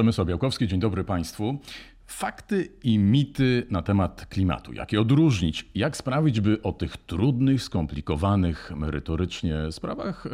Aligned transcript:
Przemysław 0.00 0.28
Białkowski, 0.28 0.68
dzień 0.68 0.80
dobry 0.80 1.04
Państwu. 1.04 1.58
Fakty 2.06 2.68
i 2.82 2.98
mity 2.98 3.66
na 3.70 3.82
temat 3.82 4.26
klimatu. 4.26 4.72
Jak 4.72 4.92
je 4.92 5.00
odróżnić? 5.00 5.68
Jak 5.74 5.96
sprawić, 5.96 6.40
by 6.40 6.62
o 6.62 6.72
tych 6.72 6.96
trudnych, 6.96 7.62
skomplikowanych 7.62 8.72
merytorycznie 8.76 9.72
sprawach 9.72 10.26
e, 10.26 10.30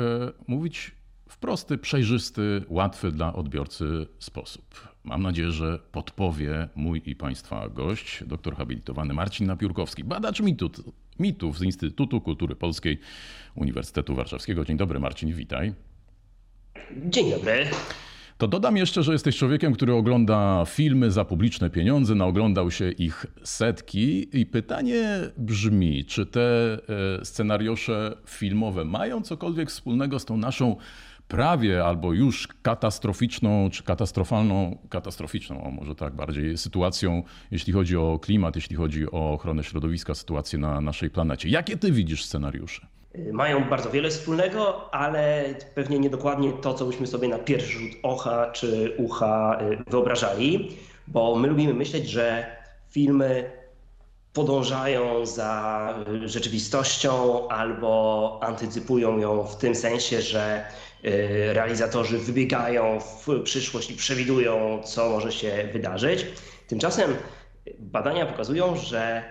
mówić 0.47 0.93
w 1.29 1.39
prosty, 1.39 1.79
przejrzysty, 1.79 2.65
łatwy 2.69 3.13
dla 3.13 3.33
odbiorcy 3.33 4.07
sposób? 4.19 4.65
Mam 5.05 5.23
nadzieję, 5.23 5.51
że 5.51 5.79
podpowie 5.93 6.69
mój 6.75 7.03
i 7.07 7.17
Państwa 7.17 7.69
gość, 7.69 8.25
doktor 8.27 8.57
habilitowany 8.57 9.15
Marcin 9.15 9.47
Napiórkowski, 9.47 10.05
badacz 10.05 10.41
mitów, 10.41 10.71
mitów 11.19 11.59
z 11.59 11.63
Instytutu 11.63 12.21
Kultury 12.21 12.57
Polskiej 12.57 13.01
Uniwersytetu 13.55 14.15
Warszawskiego. 14.15 14.65
Dzień 14.65 14.77
dobry 14.77 15.01
Marcin, 15.01 15.33
witaj. 15.33 15.73
Dzień 17.11 17.31
dobry. 17.31 17.67
To 18.39 18.49
dodam 18.49 18.77
jeszcze, 18.77 19.03
że 19.03 19.13
jesteś 19.13 19.37
człowiekiem, 19.37 19.73
który 19.73 19.95
ogląda 19.95 20.65
filmy 20.67 21.11
za 21.11 21.25
publiczne 21.25 21.71
pieniądze, 21.71 22.15
naoglądał 22.15 22.71
się 22.71 22.91
ich 22.91 23.27
setki 23.43 24.39
i 24.41 24.47
pytanie 24.47 25.21
brzmi, 25.37 26.05
czy 26.05 26.27
te 26.27 26.79
e, 27.21 27.25
scenariusze 27.25 28.17
filmowe 28.27 28.85
mają 28.85 29.23
cokolwiek 29.23 29.71
wspólnego 29.71 30.19
z 30.19 30.25
tą 30.25 30.37
naszą 30.37 30.77
prawie 31.29 31.85
albo 31.85 32.13
już 32.13 32.49
katastroficzną, 32.63 33.71
czy 33.71 33.83
katastrofalną, 33.83 34.79
katastroficzną, 34.89 35.65
o 35.65 35.71
może 35.71 35.95
tak 35.95 36.17
bardziej, 36.17 36.59
sytuacją, 36.59 37.23
jeśli 37.51 37.73
chodzi 37.73 37.97
o 37.97 38.19
klimat, 38.19 38.57
jeśli 38.57 38.77
chodzi 38.77 39.11
o 39.11 39.33
ochronę 39.33 39.65
środowiska, 39.65 40.15
sytuację 40.15 40.59
na 40.59 40.81
naszej 40.81 41.11
planecie. 41.11 41.49
Jakie 41.49 41.77
ty 41.77 41.93
widzisz 41.93 42.25
scenariusze? 42.25 42.87
Mają 43.33 43.65
bardzo 43.65 43.91
wiele 43.91 44.11
wspólnego, 44.11 44.95
ale 44.95 45.45
pewnie 45.75 45.99
niedokładnie 45.99 46.53
to, 46.53 46.75
co 46.75 46.85
byśmy 46.85 47.07
sobie 47.07 47.29
na 47.29 47.39
pierwszy 47.39 47.79
rzut 47.79 47.93
oka 48.03 48.51
czy 48.53 48.95
ucha 48.99 49.59
y, 49.61 49.91
wyobrażali, 49.91 50.77
bo 51.07 51.37
my 51.37 51.49
lubimy 51.49 51.75
myśleć, 51.75 52.09
że 52.09 52.57
filmy 52.91 53.51
podążają 54.33 55.27
za 55.27 55.95
y, 56.25 56.29
rzeczywistością 56.29 57.49
albo 57.49 58.39
antycypują 58.43 59.19
ją 59.19 59.45
w 59.45 59.57
tym 59.57 59.75
sensie, 59.75 60.23
że 60.23 60.65
y, 61.05 61.53
realizatorzy 61.53 62.19
wybiegają 62.19 63.01
w 63.01 63.43
przyszłość 63.43 63.91
i 63.91 63.95
przewidują, 63.97 64.81
co 64.85 65.11
może 65.11 65.33
się 65.33 65.69
wydarzyć. 65.73 66.27
Tymczasem 66.67 67.17
badania 67.79 68.27
pokazują, 68.27 68.77
że 68.77 69.23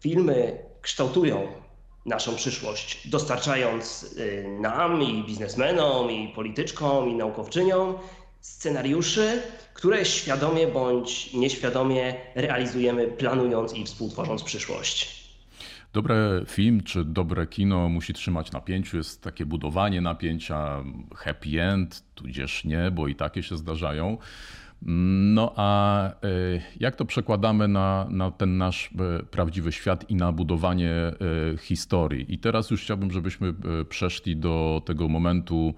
filmy 0.00 0.58
kształtują 0.80 1.63
naszą 2.06 2.36
przyszłość, 2.36 3.08
dostarczając 3.08 4.02
y, 4.18 4.46
nam 4.60 5.02
i 5.02 5.24
biznesmenom, 5.24 6.10
i 6.10 6.28
polityczkom, 6.28 7.10
i 7.10 7.14
naukowczyniom 7.14 7.94
scenariuszy, 8.40 9.42
które 9.74 10.04
świadomie 10.04 10.66
bądź 10.66 11.32
nieświadomie 11.32 12.14
realizujemy, 12.34 13.06
planując 13.06 13.74
i 13.74 13.84
współtworząc 13.84 14.42
przyszłość. 14.42 15.24
Dobre 15.92 16.44
film 16.46 16.82
czy 16.82 17.04
dobre 17.04 17.46
kino 17.46 17.88
musi 17.88 18.12
trzymać 18.12 18.52
napięciu, 18.52 18.96
jest 18.96 19.22
takie 19.22 19.46
budowanie 19.46 20.00
napięcia, 20.00 20.84
happy 21.14 21.62
end, 21.62 22.02
tudzież 22.14 22.64
nie, 22.64 22.90
bo 22.90 23.08
i 23.08 23.14
takie 23.14 23.42
się 23.42 23.56
zdarzają. 23.56 24.18
No 24.86 25.52
a 25.56 26.08
e, 26.08 26.12
jak 26.80 26.96
to 26.96 27.04
przekładamy 27.04 27.68
na, 27.68 28.06
na 28.10 28.30
ten 28.30 28.58
nasz 28.58 28.90
e, 29.20 29.22
prawdziwy 29.22 29.72
świat 29.72 30.10
i 30.10 30.14
na 30.14 30.32
budowanie 30.32 30.92
e, 30.92 31.14
historii? 31.58 32.34
I 32.34 32.38
teraz 32.38 32.70
już 32.70 32.82
chciałbym, 32.82 33.10
żebyśmy 33.10 33.54
przeszli 33.88 34.36
do 34.36 34.82
tego 34.84 35.08
momentu, 35.08 35.74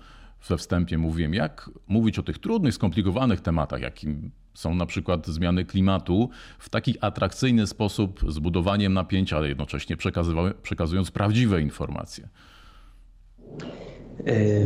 we 0.49 0.57
wstępie 0.57 0.99
mówiłem, 0.99 1.35
jak 1.35 1.71
mówić 1.89 2.19
o 2.19 2.23
tych 2.23 2.39
trudnych, 2.39 2.75
skomplikowanych 2.75 3.41
tematach, 3.41 3.81
jakim 3.81 4.31
są 4.55 4.75
na 4.75 4.87
przykład 4.87 5.27
zmiany 5.27 5.65
klimatu, 5.65 6.31
w 6.59 6.69
taki 6.69 6.95
atrakcyjny 7.01 7.67
sposób, 7.67 8.21
z 8.29 8.39
budowaniem 8.39 8.93
napięcia, 8.93 9.37
ale 9.37 9.49
jednocześnie 9.49 9.97
przekazując 10.63 11.11
prawdziwe 11.11 11.63
informacje. 11.63 12.29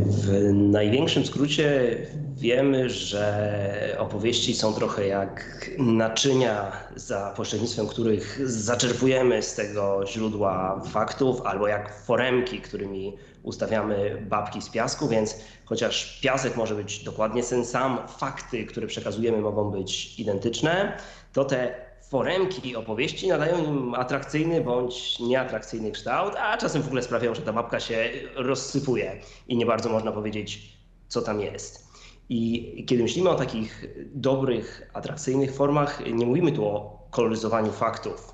W 0.05 0.53
największym 0.53 1.25
skrócie 1.25 1.97
wiemy, 2.35 2.89
że 2.89 3.95
opowieści 3.99 4.55
są 4.55 4.73
trochę 4.73 5.07
jak 5.07 5.69
naczynia, 5.77 6.71
za 6.95 7.33
pośrednictwem 7.37 7.87
których 7.87 8.49
zaczerpujemy 8.49 9.43
z 9.43 9.55
tego 9.55 10.03
źródła 10.07 10.81
faktów, 10.91 11.41
albo 11.41 11.67
jak 11.67 11.95
foremki, 11.95 12.61
którymi 12.61 13.17
ustawiamy 13.43 14.25
babki 14.29 14.61
z 14.61 14.69
piasku, 14.69 15.07
więc 15.07 15.35
chociaż 15.65 16.19
piasek 16.21 16.57
może 16.57 16.75
być 16.75 17.03
dokładnie 17.03 17.43
ten 17.43 17.65
sam, 17.65 17.97
fakty, 18.07 18.65
które 18.65 18.87
przekazujemy, 18.87 19.37
mogą 19.41 19.71
być 19.71 20.19
identyczne, 20.19 20.97
to 21.33 21.45
te 21.45 21.90
foremki 22.11 22.75
opowieści 22.75 23.27
nadają 23.27 23.65
im 23.65 23.93
atrakcyjny 23.93 24.61
bądź 24.61 25.19
nieatrakcyjny 25.19 25.91
kształt, 25.91 26.35
a 26.35 26.57
czasem 26.57 26.81
w 26.81 26.87
ogóle 26.87 27.03
sprawiają, 27.03 27.35
że 27.35 27.41
ta 27.41 27.53
babka 27.53 27.79
się 27.79 28.09
rozsypuje 28.35 29.21
i 29.47 29.57
nie 29.57 29.65
bardzo 29.65 29.89
można 29.89 30.11
powiedzieć, 30.11 30.77
co 31.07 31.21
tam 31.21 31.41
jest. 31.41 31.91
I 32.29 32.85
kiedy 32.87 33.03
myślimy 33.03 33.29
o 33.29 33.35
takich 33.35 33.85
dobrych, 34.05 34.89
atrakcyjnych 34.93 35.55
formach, 35.55 36.03
nie 36.13 36.25
mówimy 36.25 36.51
tu 36.51 36.65
o 36.65 36.99
koloryzowaniu 37.11 37.71
faktów, 37.71 38.33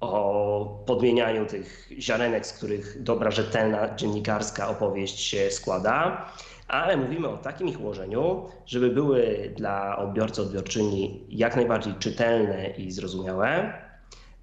o 0.00 0.82
podmienianiu 0.86 1.46
tych 1.46 1.90
ziarenek, 1.98 2.46
z 2.46 2.52
których 2.52 3.02
dobra, 3.02 3.30
rzetelna 3.30 3.94
dziennikarska 3.94 4.68
opowieść 4.68 5.20
się 5.20 5.50
składa, 5.50 6.30
ale 6.68 6.96
mówimy 6.96 7.28
o 7.28 7.36
takim 7.36 7.68
ich 7.68 7.80
ułożeniu, 7.80 8.46
żeby 8.66 8.90
były 8.90 9.52
dla 9.56 9.98
odbiorcy, 9.98 10.42
odbiorczyni 10.42 11.20
jak 11.28 11.56
najbardziej 11.56 11.94
czytelne 11.94 12.66
i 12.68 12.90
zrozumiałe, 12.90 13.72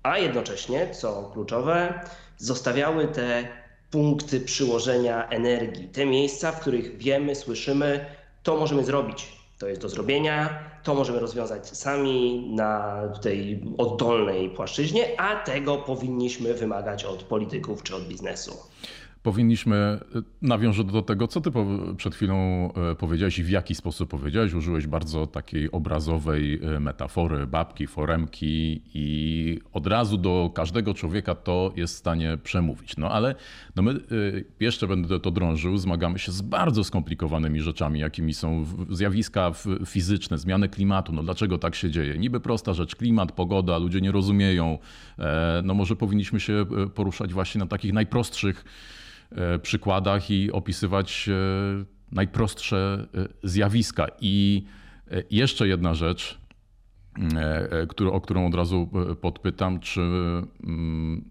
a 0.03 0.17
jednocześnie, 0.17 0.89
co 0.89 1.29
kluczowe, 1.33 1.99
zostawiały 2.37 3.07
te 3.07 3.47
punkty 3.91 4.41
przyłożenia 4.41 5.29
energii, 5.29 5.87
te 5.87 6.05
miejsca, 6.05 6.51
w 6.51 6.59
których 6.59 6.97
wiemy, 6.97 7.35
słyszymy, 7.35 8.05
to 8.43 8.57
możemy 8.57 8.83
zrobić, 8.83 9.33
to 9.59 9.67
jest 9.67 9.81
do 9.81 9.89
zrobienia, 9.89 10.59
to 10.83 10.95
możemy 10.95 11.19
rozwiązać 11.19 11.67
sami 11.77 12.49
na 12.55 13.01
tej 13.21 13.63
oddolnej 13.77 14.49
płaszczyźnie, 14.49 15.21
a 15.21 15.35
tego 15.35 15.77
powinniśmy 15.77 16.53
wymagać 16.53 17.05
od 17.05 17.23
polityków 17.23 17.83
czy 17.83 17.95
od 17.95 18.07
biznesu 18.07 18.57
powinniśmy, 19.25 19.75
e, 19.75 19.99
nawiążę 20.41 20.83
do 20.83 21.01
tego, 21.01 21.27
co 21.27 21.41
ty 21.41 21.51
przed 21.97 22.15
chwilą 22.15 22.35
e, 22.73 22.95
powiedziałeś 22.95 23.39
i 23.39 23.43
w 23.43 23.49
jaki 23.49 23.75
sposób 23.75 24.09
powiedziałeś. 24.09 24.53
Użyłeś 24.53 24.87
bardzo 24.87 25.27
takiej 25.27 25.71
obrazowej 25.71 26.59
e, 26.63 26.79
metafory, 26.79 27.47
babki, 27.47 27.87
foremki 27.87 28.81
i 28.93 29.59
od 29.73 29.87
razu 29.87 30.17
do 30.17 30.51
każdego 30.55 30.93
człowieka 30.93 31.35
to 31.35 31.73
jest 31.75 31.95
w 31.95 31.97
stanie 31.97 32.37
przemówić. 32.43 32.97
No 32.97 33.11
ale 33.11 33.35
no 33.75 33.83
my, 33.83 33.99
jeszcze 34.59 34.87
będę 34.87 35.19
to 35.19 35.31
drążył, 35.31 35.77
zmagamy 35.77 36.19
się 36.19 36.31
z 36.31 36.41
bardzo 36.41 36.83
skomplikowanymi 36.83 37.61
rzeczami, 37.61 37.99
jakimi 37.99 38.33
są 38.33 38.65
zjawiska 38.89 39.51
fizyczne, 39.85 40.37
zmiany 40.37 40.69
klimatu. 40.69 41.13
No 41.13 41.23
dlaczego 41.23 41.57
tak 41.57 41.75
się 41.75 41.91
dzieje? 41.91 42.17
Niby 42.17 42.39
prosta 42.39 42.73
rzecz, 42.73 42.95
klimat, 42.95 43.31
pogoda, 43.31 43.77
ludzie 43.77 44.01
nie 44.01 44.11
rozumieją. 44.11 44.77
No 45.63 45.73
może 45.73 45.95
powinniśmy 45.95 46.39
się 46.39 46.65
poruszać 46.95 47.33
właśnie 47.33 47.59
na 47.59 47.67
takich 47.67 47.93
najprostszych 47.93 48.65
przykładach 49.61 50.31
i 50.31 50.51
opisywać 50.51 51.29
e, 51.29 51.33
najprostsze 52.11 53.07
e, 53.13 53.27
zjawiska. 53.49 54.07
I 54.21 54.65
jeszcze 55.29 55.67
jedna 55.67 55.93
rzecz, 55.93 56.39
o 58.11 58.21
którą 58.21 58.47
od 58.47 58.55
razu 58.55 58.89
podpytam, 59.21 59.79
czy 59.79 60.01
mm, 60.63 61.29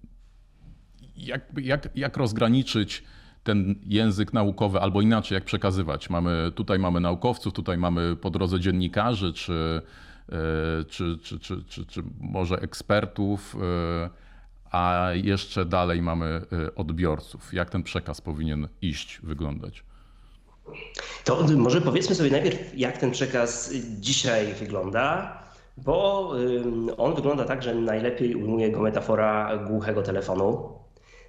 jak, 1.17 1.53
jak, 1.63 1.89
jak 1.95 2.17
rozgraniczyć 2.17 3.05
ten 3.43 3.75
język 3.87 4.33
naukowy, 4.33 4.81
albo 4.81 5.01
inaczej, 5.01 5.35
jak 5.35 5.45
przekazywać? 5.45 6.11
Mamy, 6.11 6.53
tutaj 6.55 6.79
mamy 6.79 7.01
naukowców, 7.01 7.55
tutaj 7.55 7.79
mamy 7.79 8.17
po 8.17 8.31
drodze 8.31 8.61
dziennikarzy, 8.61 9.33
czy, 9.33 9.83
czy, 10.89 11.19
czy, 11.23 11.39
czy, 11.39 11.65
czy, 11.65 11.87
czy 11.87 12.03
może 12.21 12.57
ekspertów 12.57 13.57
a 14.75 15.09
jeszcze 15.15 15.65
dalej 15.65 16.03
mamy 16.03 16.43
y, 16.53 16.75
odbiorców. 16.75 17.55
Jak 17.55 17.71
ten 17.71 17.83
przekaz 17.83 18.21
powinien 18.21 18.69
iść, 18.83 19.21
wyglądać? 19.23 19.85
To 21.25 21.47
może 21.57 21.81
powiedzmy 21.81 22.15
sobie 22.15 22.31
najpierw, 22.31 22.79
jak 22.79 22.99
ten 22.99 23.11
przekaz 23.11 23.73
dzisiaj 24.01 24.55
wygląda, 24.55 25.39
bo 25.77 26.31
on 26.97 27.15
wygląda 27.15 27.45
tak, 27.45 27.63
że 27.63 27.75
najlepiej 27.75 28.35
ujmuje 28.35 28.71
go 28.71 28.81
metafora 28.81 29.57
głuchego 29.57 30.03
telefonu. 30.03 30.79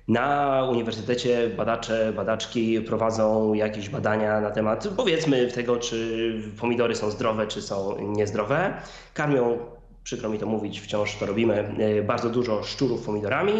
Na 0.07 0.63
uniwersytecie 0.71 1.49
badacze, 1.49 2.13
badaczki 2.15 2.81
prowadzą 2.81 3.53
jakieś 3.53 3.89
badania 3.89 4.41
na 4.41 4.51
temat, 4.51 4.87
powiedzmy, 4.97 5.47
tego, 5.47 5.77
czy 5.77 6.41
pomidory 6.59 6.95
są 6.95 7.11
zdrowe, 7.11 7.47
czy 7.47 7.61
są 7.61 7.97
niezdrowe. 7.99 8.81
Karmią 9.13 9.74
przykro 10.05 10.29
mi 10.29 10.39
to 10.39 10.45
mówić, 10.45 10.81
wciąż 10.81 11.15
to 11.15 11.25
robimy, 11.25 11.75
e, 11.79 12.01
bardzo 12.01 12.29
dużo 12.29 12.63
szczurów 12.63 13.05
pomidorami 13.05 13.53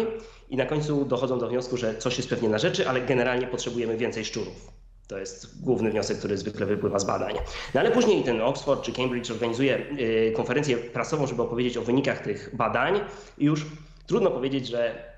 i 0.50 0.56
na 0.56 0.66
końcu 0.66 1.04
dochodzą 1.04 1.38
do 1.38 1.48
wniosku, 1.48 1.76
że 1.76 1.98
coś 1.98 2.16
jest 2.16 2.28
pewnie 2.28 2.48
na 2.48 2.58
rzeczy, 2.58 2.88
ale 2.88 3.00
generalnie 3.00 3.46
potrzebujemy 3.46 3.96
więcej 3.96 4.24
szczurów. 4.24 4.70
To 5.08 5.18
jest 5.18 5.62
główny 5.64 5.90
wniosek, 5.90 6.18
który 6.18 6.38
zwykle 6.38 6.66
wypływa 6.66 6.98
z 6.98 7.04
badań. 7.04 7.34
No 7.74 7.80
ale 7.80 7.90
później 7.90 8.24
ten 8.24 8.40
Oxford 8.40 8.82
czy 8.82 8.92
Cambridge 8.92 9.30
organizuje 9.30 9.78
y, 9.78 10.32
konferencję 10.36 10.76
prasową, 10.76 11.26
żeby 11.26 11.42
opowiedzieć 11.42 11.76
o 11.76 11.82
wynikach 11.82 12.22
tych 12.22 12.56
badań 12.56 13.00
i 13.38 13.44
już 13.44 13.66
trudno 14.06 14.30
powiedzieć, 14.30 14.66
że 14.66 15.12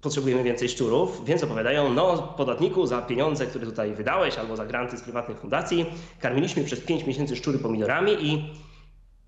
potrzebujemy 0.00 0.42
więcej 0.42 0.68
szczurów, 0.68 1.24
więc 1.24 1.42
opowiadają, 1.42 1.94
no 1.94 2.34
podatniku 2.36 2.86
za 2.86 3.02
pieniądze, 3.02 3.46
które 3.46 3.66
tutaj 3.66 3.94
wydałeś 3.94 4.38
albo 4.38 4.56
za 4.56 4.66
granty 4.66 4.98
z 4.98 5.02
prywatnych 5.02 5.38
fundacji, 5.38 5.86
karmiliśmy 6.20 6.64
przez 6.64 6.80
5 6.80 7.06
miesięcy 7.06 7.36
szczury 7.36 7.58
pomidorami 7.58 8.12
i 8.20 8.52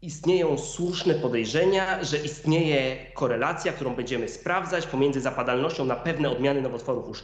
istnieją 0.02 0.58
słuszne 0.58 1.14
podejrzenia, 1.14 2.04
że 2.04 2.18
istnieje 2.18 2.96
korelacja, 3.14 3.72
którą 3.72 3.94
będziemy 3.94 4.28
sprawdzać 4.28 4.86
pomiędzy 4.86 5.20
zapadalnością 5.20 5.84
na 5.84 5.96
pewne 5.96 6.30
odmiany 6.30 6.62
nowotworów 6.62 7.08
u 7.08 7.14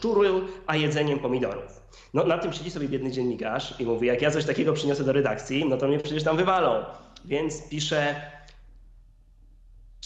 a 0.67 0.77
jedzeniem 0.77 1.19
pomidorów. 1.19 1.83
No 2.15 2.25
na 2.25 2.39
tym 2.39 2.53
siedzi 2.53 2.71
sobie 2.71 2.89
biedny 2.89 3.11
dziennikarz 3.11 3.81
i 3.81 3.85
mówi, 3.85 4.07
jak 4.07 4.23
ja 4.23 4.31
coś 4.31 4.45
takiego 4.45 4.73
przyniosę 4.73 5.05
do 5.05 5.13
redakcji, 5.13 5.65
no 5.69 5.77
to 5.77 5.89
mnie 5.89 5.99
przecież 5.99 6.23
tam 6.25 6.37
wywalą. 6.37 6.85
Więc 7.25 7.69
pisze, 7.69 8.15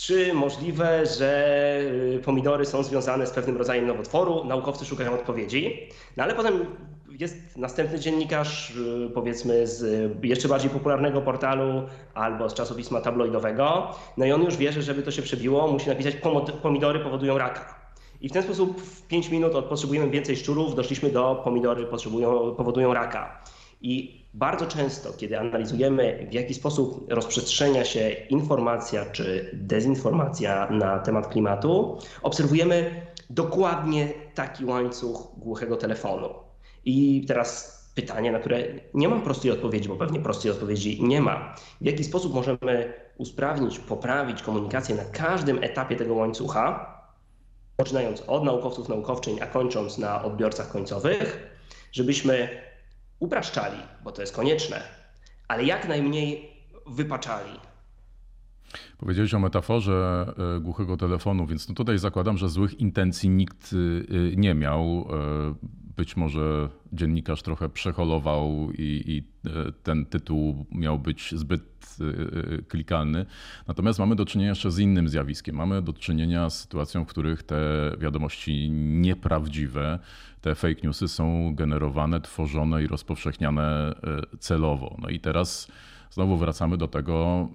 czy 0.00 0.34
możliwe, 0.34 1.06
że 1.06 1.80
y, 2.14 2.20
pomidory 2.24 2.66
są 2.66 2.82
związane 2.82 3.26
z 3.26 3.30
pewnym 3.30 3.56
rodzajem 3.56 3.86
nowotworu? 3.86 4.44
Naukowcy 4.44 4.84
szukają 4.84 5.12
odpowiedzi. 5.12 5.88
No 6.16 6.24
ale 6.24 6.34
potem 6.34 6.66
jest 7.20 7.56
następny 7.56 7.98
dziennikarz, 7.98 8.70
y, 8.70 9.10
powiedzmy 9.14 9.66
z 9.66 10.12
jeszcze 10.24 10.48
bardziej 10.48 10.70
popularnego 10.70 11.20
portalu 11.20 11.82
albo 12.14 12.50
z 12.50 12.54
czasopisma 12.54 13.00
tabloidowego. 13.00 13.94
No 14.16 14.26
i 14.26 14.32
on 14.32 14.42
już 14.42 14.56
wie, 14.56 14.72
że 14.72 14.82
żeby 14.82 15.02
to 15.02 15.10
się 15.10 15.22
przebiło, 15.22 15.72
musi 15.72 15.88
napisać 15.88 16.14
pomidory 16.62 17.00
powodują 17.00 17.38
raka. 17.38 17.90
I 18.20 18.28
w 18.28 18.32
ten 18.32 18.42
sposób 18.42 18.80
w 18.80 19.06
5 19.06 19.28
minut 19.28 19.54
od 19.54 19.64
potrzebujemy 19.64 20.10
więcej 20.10 20.36
szczurów, 20.36 20.74
doszliśmy 20.74 21.10
do 21.10 21.40
pomidory 21.44 21.86
powodują 22.56 22.94
raka. 22.94 23.42
I 23.80 24.17
bardzo 24.34 24.66
często, 24.66 25.12
kiedy 25.12 25.38
analizujemy, 25.38 26.26
w 26.30 26.32
jaki 26.32 26.54
sposób 26.54 27.12
rozprzestrzenia 27.12 27.84
się 27.84 28.10
informacja 28.10 29.06
czy 29.06 29.50
dezinformacja 29.52 30.70
na 30.70 30.98
temat 30.98 31.28
klimatu, 31.28 31.98
obserwujemy 32.22 33.06
dokładnie 33.30 34.08
taki 34.34 34.64
łańcuch 34.64 35.28
głuchego 35.36 35.76
telefonu. 35.76 36.28
I 36.84 37.24
teraz 37.28 37.78
pytanie, 37.94 38.32
na 38.32 38.38
które 38.38 38.62
nie 38.94 39.08
mam 39.08 39.22
prostej 39.22 39.50
odpowiedzi, 39.50 39.88
bo 39.88 39.96
pewnie 39.96 40.20
prostej 40.20 40.50
odpowiedzi 40.50 41.02
nie 41.02 41.20
ma. 41.20 41.54
W 41.80 41.86
jaki 41.86 42.04
sposób 42.04 42.34
możemy 42.34 42.92
usprawnić, 43.16 43.78
poprawić 43.78 44.42
komunikację 44.42 44.94
na 44.94 45.04
każdym 45.04 45.64
etapie 45.64 45.96
tego 45.96 46.14
łańcucha, 46.14 46.94
poczynając 47.76 48.22
od 48.26 48.44
naukowców, 48.44 48.88
naukowczyń, 48.88 49.40
a 49.40 49.46
kończąc 49.46 49.98
na 49.98 50.24
odbiorcach 50.24 50.68
końcowych, 50.72 51.50
żebyśmy 51.92 52.48
upraszczali, 53.18 53.78
bo 54.04 54.12
to 54.12 54.20
jest 54.20 54.36
konieczne, 54.36 54.82
ale 55.48 55.64
jak 55.64 55.88
najmniej 55.88 56.50
wypaczali. 56.86 57.52
Powiedziałeś 58.98 59.34
o 59.34 59.38
metaforze 59.38 60.26
e, 60.56 60.60
głuchego 60.60 60.96
telefonu, 60.96 61.46
więc 61.46 61.68
no 61.68 61.74
tutaj 61.74 61.98
zakładam, 61.98 62.38
że 62.38 62.48
złych 62.48 62.80
intencji 62.80 63.28
nikt 63.30 63.72
e, 63.72 64.36
nie 64.36 64.54
miał. 64.54 65.08
E, 65.98 66.02
być 66.08 66.16
może 66.16 66.68
dziennikarz 66.92 67.42
trochę 67.42 67.68
przeholował 67.68 68.68
i, 68.72 69.02
i, 69.06 69.22
ten 69.82 70.06
tytuł 70.06 70.66
miał 70.72 70.98
być 70.98 71.34
zbyt 71.36 71.62
klikalny. 72.68 73.26
Natomiast 73.68 73.98
mamy 73.98 74.16
do 74.16 74.24
czynienia 74.24 74.50
jeszcze 74.50 74.70
z 74.70 74.78
innym 74.78 75.08
zjawiskiem. 75.08 75.56
Mamy 75.56 75.82
do 75.82 75.92
czynienia 75.92 76.50
z 76.50 76.60
sytuacją, 76.60 77.04
w 77.04 77.08
których 77.08 77.42
te 77.42 77.56
wiadomości 77.98 78.70
nieprawdziwe 78.70 79.98
te 80.40 80.54
fake 80.54 80.80
newsy 80.82 81.08
są 81.08 81.54
generowane, 81.54 82.20
tworzone 82.20 82.82
i 82.82 82.86
rozpowszechniane 82.86 83.94
e, 84.32 84.38
celowo. 84.38 84.96
No 85.02 85.08
i 85.08 85.20
teraz 85.20 85.68
znowu 86.10 86.36
wracamy 86.36 86.76
do 86.76 86.88
tego, 86.88 87.48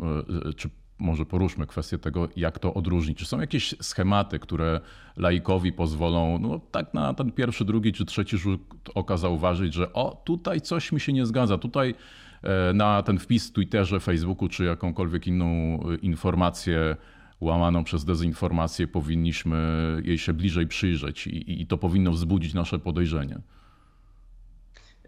e, 0.49 0.53
czy 0.53 0.69
może 1.03 1.25
poruszmy 1.25 1.67
kwestię 1.67 1.97
tego, 1.97 2.29
jak 2.35 2.59
to 2.59 2.73
odróżnić. 2.73 3.17
Czy 3.17 3.25
są 3.25 3.39
jakieś 3.39 3.75
schematy, 3.81 4.39
które 4.39 4.81
laikowi 5.17 5.73
pozwolą, 5.73 6.39
no 6.39 6.59
tak 6.71 6.93
na 6.93 7.13
ten 7.13 7.31
pierwszy, 7.31 7.65
drugi 7.65 7.93
czy 7.93 8.05
trzeci 8.05 8.37
rzut 8.37 8.61
oka 8.95 9.17
zauważyć, 9.17 9.73
że 9.73 9.93
o, 9.93 10.21
tutaj 10.25 10.61
coś 10.61 10.91
mi 10.91 10.99
się 10.99 11.13
nie 11.13 11.25
zgadza, 11.25 11.57
tutaj 11.57 11.95
e, 12.43 12.73
na 12.73 13.03
ten 13.03 13.19
wpis 13.19 13.49
w 13.49 13.53
Twitterze, 13.53 13.99
Facebooku 13.99 14.47
czy 14.47 14.63
jakąkolwiek 14.63 15.27
inną 15.27 15.79
informację 16.01 16.95
łamaną 17.41 17.83
przez 17.83 18.05
dezinformację, 18.05 18.87
powinniśmy 18.87 19.57
jej 20.05 20.17
się 20.17 20.33
bliżej 20.33 20.67
przyjrzeć 20.67 21.27
i, 21.27 21.61
i 21.61 21.67
to 21.67 21.77
powinno 21.77 22.11
wzbudzić 22.11 22.53
nasze 22.53 22.79
podejrzenie. 22.79 23.39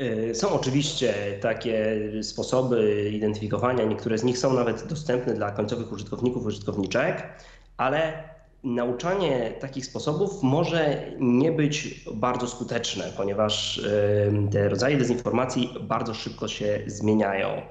Y, 0.02 0.36
są 0.36 0.50
oczywiście 0.50 1.14
takie 1.42 1.96
sposoby 2.24 3.10
identyfikowania, 3.14 3.84
niektóre 3.84 4.18
z 4.18 4.24
nich 4.24 4.38
są 4.38 4.54
nawet 4.54 4.88
dostępne 4.88 5.34
dla 5.34 5.52
końcowych 5.52 5.92
użytkowników, 5.92 6.46
użytkowniczek, 6.46 7.30
ale 7.78 8.24
nauczanie 8.64 9.52
takich 9.60 9.86
sposobów 9.86 10.44
może 10.44 11.04
nie 11.20 11.52
być 11.52 12.06
bardzo 12.14 12.48
skuteczne, 12.48 13.12
ponieważ 13.18 13.78
y, 13.78 14.32
te 14.52 14.70
rodzaje 14.70 14.98
dezinformacji 14.98 15.70
bardzo 15.82 16.14
szybko 16.14 16.48
się 16.48 16.80
zmieniają. 16.88 17.62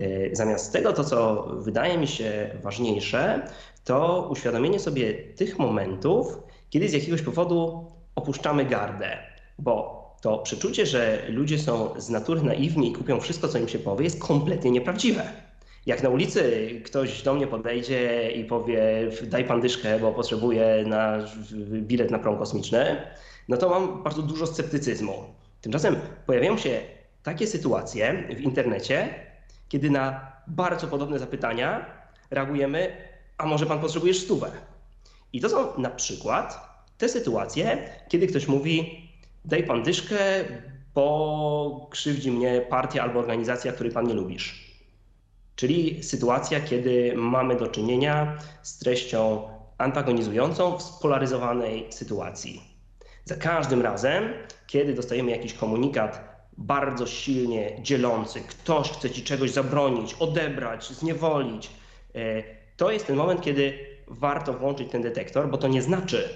Y, 0.00 0.30
zamiast 0.32 0.72
tego, 0.72 0.92
to 0.92 1.04
co 1.04 1.48
wydaje 1.58 1.98
mi 1.98 2.06
się 2.06 2.50
ważniejsze, 2.62 3.48
to 3.84 4.28
uświadomienie 4.30 4.78
sobie 4.78 5.14
tych 5.14 5.58
momentów, 5.58 6.38
kiedy 6.70 6.88
z 6.88 6.92
jakiegoś 6.92 7.22
powodu 7.22 7.86
opuszczamy 8.14 8.64
gardę, 8.64 9.18
bo 9.58 10.03
to 10.24 10.38
przeczucie, 10.38 10.86
że 10.86 11.22
ludzie 11.28 11.58
są 11.58 12.00
z 12.00 12.10
natury 12.10 12.42
naiwni 12.42 12.90
i 12.90 12.92
kupią 12.92 13.20
wszystko, 13.20 13.48
co 13.48 13.58
im 13.58 13.68
się 13.68 13.78
powie, 13.78 14.04
jest 14.04 14.22
kompletnie 14.22 14.70
nieprawdziwe. 14.70 15.22
Jak 15.86 16.02
na 16.02 16.08
ulicy 16.08 16.70
ktoś 16.84 17.22
do 17.22 17.34
mnie 17.34 17.46
podejdzie 17.46 18.30
i 18.30 18.44
powie 18.44 18.82
daj 19.22 19.44
pan 19.44 19.60
dyszkę, 19.60 19.98
bo 19.98 20.12
potrzebuję 20.12 20.84
na 20.86 21.18
bilet 21.62 22.10
na 22.10 22.18
prom 22.18 22.38
kosmiczny, 22.38 22.96
no 23.48 23.56
to 23.56 23.68
mam 23.68 24.02
bardzo 24.02 24.22
dużo 24.22 24.46
sceptycyzmu. 24.46 25.24
Tymczasem 25.60 25.96
pojawiają 26.26 26.58
się 26.58 26.80
takie 27.22 27.46
sytuacje 27.46 28.28
w 28.36 28.40
internecie, 28.40 29.14
kiedy 29.68 29.90
na 29.90 30.32
bardzo 30.46 30.86
podobne 30.86 31.18
zapytania 31.18 31.86
reagujemy 32.30 32.96
a 33.38 33.46
może 33.46 33.66
pan 33.66 33.80
potrzebujesz 33.80 34.18
stówę? 34.18 34.50
I 35.32 35.40
to 35.40 35.48
są 35.48 35.78
na 35.78 35.90
przykład 35.90 36.60
te 36.98 37.08
sytuacje, 37.08 37.88
kiedy 38.08 38.26
ktoś 38.26 38.48
mówi, 38.48 39.03
daj 39.44 39.62
pan 39.62 39.82
dyszkę, 39.82 40.16
bo 40.94 41.86
krzywdzi 41.90 42.30
mnie 42.30 42.60
partia 42.60 43.02
albo 43.02 43.20
organizacja, 43.20 43.72
której 43.72 43.92
pan 43.92 44.06
nie 44.06 44.14
lubisz. 44.14 44.74
Czyli 45.56 46.02
sytuacja, 46.02 46.60
kiedy 46.60 47.12
mamy 47.16 47.56
do 47.56 47.66
czynienia 47.66 48.38
z 48.62 48.78
treścią 48.78 49.48
antagonizującą 49.78 50.78
w 50.78 50.82
spolaryzowanej 50.82 51.92
sytuacji. 51.92 52.62
Za 53.24 53.36
każdym 53.36 53.82
razem, 53.82 54.24
kiedy 54.66 54.94
dostajemy 54.94 55.30
jakiś 55.30 55.54
komunikat 55.54 56.34
bardzo 56.58 57.06
silnie 57.06 57.82
dzielący, 57.82 58.40
ktoś 58.40 58.90
chce 58.90 59.10
ci 59.10 59.22
czegoś 59.22 59.50
zabronić, 59.50 60.14
odebrać, 60.14 60.92
zniewolić, 60.92 61.70
e, 62.14 62.42
to 62.76 62.90
jest 62.90 63.06
ten 63.06 63.16
moment, 63.16 63.40
kiedy 63.40 63.78
warto 64.06 64.52
włączyć 64.52 64.90
ten 64.90 65.02
detektor, 65.02 65.48
bo 65.48 65.58
to 65.58 65.68
nie 65.68 65.82
znaczy, 65.82 66.28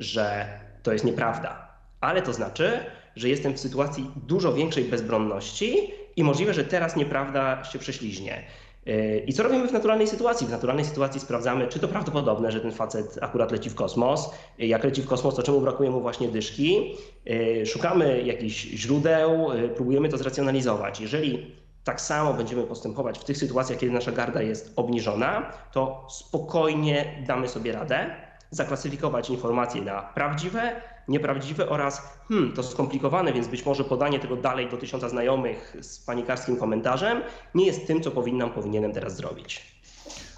że 0.00 0.46
to 0.82 0.92
jest 0.92 1.04
nieprawda, 1.04 1.67
ale 2.00 2.22
to 2.22 2.32
znaczy, 2.32 2.80
że 3.16 3.28
jestem 3.28 3.54
w 3.54 3.60
sytuacji 3.60 4.10
dużo 4.26 4.52
większej 4.52 4.84
bezbronności 4.84 5.90
i 6.16 6.24
możliwe, 6.24 6.54
że 6.54 6.64
teraz 6.64 6.96
nieprawda 6.96 7.64
się 7.64 7.78
prześliźnie. 7.78 8.44
Yy, 8.86 9.18
I 9.26 9.32
co 9.32 9.42
robimy 9.42 9.68
w 9.68 9.72
naturalnej 9.72 10.06
sytuacji? 10.06 10.46
W 10.46 10.50
naturalnej 10.50 10.84
sytuacji 10.84 11.20
sprawdzamy, 11.20 11.68
czy 11.68 11.78
to 11.78 11.88
prawdopodobne, 11.88 12.52
że 12.52 12.60
ten 12.60 12.72
facet 12.72 13.18
akurat 13.20 13.52
leci 13.52 13.70
w 13.70 13.74
kosmos. 13.74 14.30
Jak 14.58 14.84
leci 14.84 15.02
w 15.02 15.06
kosmos, 15.06 15.34
to 15.34 15.42
czemu 15.42 15.60
brakuje 15.60 15.90
mu 15.90 16.00
właśnie 16.00 16.28
dyszki? 16.28 16.94
Yy, 17.24 17.66
szukamy 17.66 18.22
jakichś 18.22 18.62
źródeł, 18.62 19.54
yy, 19.54 19.68
próbujemy 19.68 20.08
to 20.08 20.18
zracjonalizować. 20.18 21.00
Jeżeli 21.00 21.54
tak 21.84 22.00
samo 22.00 22.34
będziemy 22.34 22.62
postępować 22.62 23.18
w 23.18 23.24
tych 23.24 23.36
sytuacjach, 23.36 23.78
kiedy 23.78 23.92
nasza 23.92 24.12
garda 24.12 24.42
jest 24.42 24.72
obniżona, 24.76 25.52
to 25.72 26.06
spokojnie 26.10 27.24
damy 27.26 27.48
sobie 27.48 27.72
radę 27.72 28.10
zaklasyfikować 28.50 29.30
informacje 29.30 29.82
na 29.82 30.02
prawdziwe, 30.02 30.80
nieprawdziwe 31.08 31.68
oraz 31.68 32.18
hmm, 32.28 32.52
to 32.52 32.62
skomplikowane, 32.62 33.32
więc 33.32 33.48
być 33.48 33.66
może 33.66 33.84
podanie 33.84 34.18
tego 34.18 34.36
dalej 34.36 34.70
do 34.70 34.76
tysiąca 34.76 35.08
znajomych 35.08 35.76
z 35.80 35.98
panikarskim 35.98 36.56
komentarzem 36.56 37.22
nie 37.54 37.66
jest 37.66 37.86
tym, 37.86 38.02
co 38.02 38.10
powinnam, 38.10 38.50
powinienem 38.50 38.92
teraz 38.92 39.16
zrobić. 39.16 39.78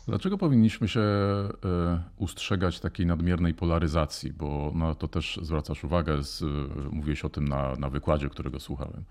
Dlaczego 0.08 0.38
powinniśmy 0.38 0.88
się 0.88 1.00
e, 1.00 1.50
ustrzegać 2.16 2.80
takiej 2.80 3.06
nadmiernej 3.06 3.54
polaryzacji? 3.54 4.32
Bo 4.32 4.72
na 4.74 4.94
to 4.94 5.08
też 5.08 5.40
zwracasz 5.42 5.84
uwagę, 5.84 6.22
z, 6.22 6.44
mówiłeś 6.92 7.24
o 7.24 7.28
tym 7.28 7.48
na, 7.48 7.76
na 7.76 7.90
wykładzie, 7.90 8.28
którego 8.28 8.60
słuchałem. 8.60 9.04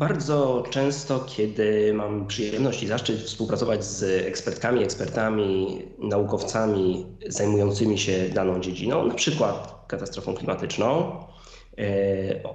Bardzo 0.00 0.62
często, 0.70 1.20
kiedy 1.20 1.94
mam 1.94 2.26
przyjemność 2.26 2.82
i 2.82 2.86
zaszczyt 2.86 3.20
współpracować 3.20 3.84
z 3.84 4.26
ekspertkami, 4.26 4.82
ekspertami, 4.82 5.82
naukowcami 5.98 7.06
zajmującymi 7.28 7.98
się 7.98 8.28
daną 8.28 8.60
dziedziną, 8.60 9.06
na 9.06 9.14
przykład 9.14 9.84
katastrofą 9.88 10.34
klimatyczną, 10.34 11.16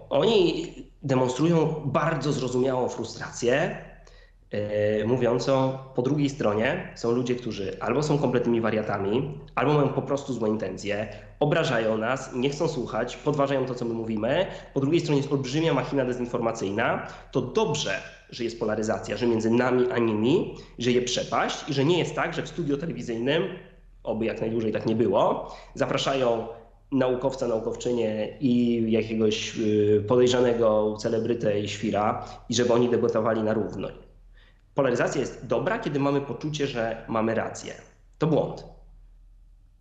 Oni 0.10 0.68
demonstrują 1.04 1.82
bardzo 1.86 2.34
zrozumiałą 2.34 2.90
frustrację, 2.90 3.78
mówiącą 5.06 5.78
po 5.96 6.02
drugiej 6.02 6.30
stronie 6.30 6.94
są 6.96 7.12
ludzie, 7.12 7.36
którzy 7.36 7.78
albo 7.80 8.04
są 8.04 8.18
kompletnymi 8.18 8.62
wariatami, 8.62 9.40
albo 9.56 9.74
mają 9.74 9.90
po 9.90 10.02
prostu 10.02 10.34
złe 10.34 10.50
intencje, 10.50 11.08
obrażają 11.40 11.98
nas, 11.98 12.36
nie 12.36 12.50
chcą 12.50 12.68
słuchać, 12.68 13.18
podważają 13.18 13.66
to, 13.66 13.76
co 13.76 13.86
my 13.86 13.94
mówimy. 13.94 14.46
Po 14.74 14.80
drugiej 14.80 15.00
stronie 15.00 15.22
jest 15.22 15.32
olbrzymia 15.32 15.74
machina 15.74 16.06
dezinformacyjna. 16.06 17.08
To 17.32 17.42
dobrze, 17.42 18.02
że 18.30 18.44
jest 18.44 18.60
polaryzacja, 18.60 19.18
że 19.18 19.28
między 19.28 19.50
nami 19.50 19.92
a 19.92 19.98
nimi, 19.98 20.56
że 20.80 20.92
je 20.92 21.02
przepaść 21.02 21.70
i 21.70 21.74
że 21.74 21.86
nie 21.86 22.00
jest 22.00 22.16
tak, 22.16 22.34
że 22.34 22.42
w 22.42 22.48
studio 22.48 22.78
telewizyjnym, 22.78 23.44
oby 24.04 24.26
jak 24.26 24.42
najdłużej 24.42 24.72
tak 24.72 24.86
nie 24.86 24.96
było, 24.96 25.56
zapraszają 25.74 26.48
naukowca, 26.92 27.48
naukowczynię 27.48 28.38
i 28.40 28.84
jakiegoś 28.92 29.60
y, 29.60 30.04
podejrzanego 30.08 30.96
celebrytę 31.00 31.60
i 31.60 31.68
świra 31.68 32.26
i 32.50 32.56
żeby 32.56 32.74
oni 32.74 32.90
debatowali 32.90 33.44
na 33.44 33.54
równo. 33.54 33.88
Polaryzacja 34.76 35.22
jest 35.22 35.46
dobra, 35.46 35.80
kiedy 35.80 36.00
mamy 36.00 36.22
poczucie, 36.22 36.68
że 36.68 37.06
mamy 37.08 37.36
rację. 37.36 37.74
To 38.18 38.28
błąd. 38.28 38.64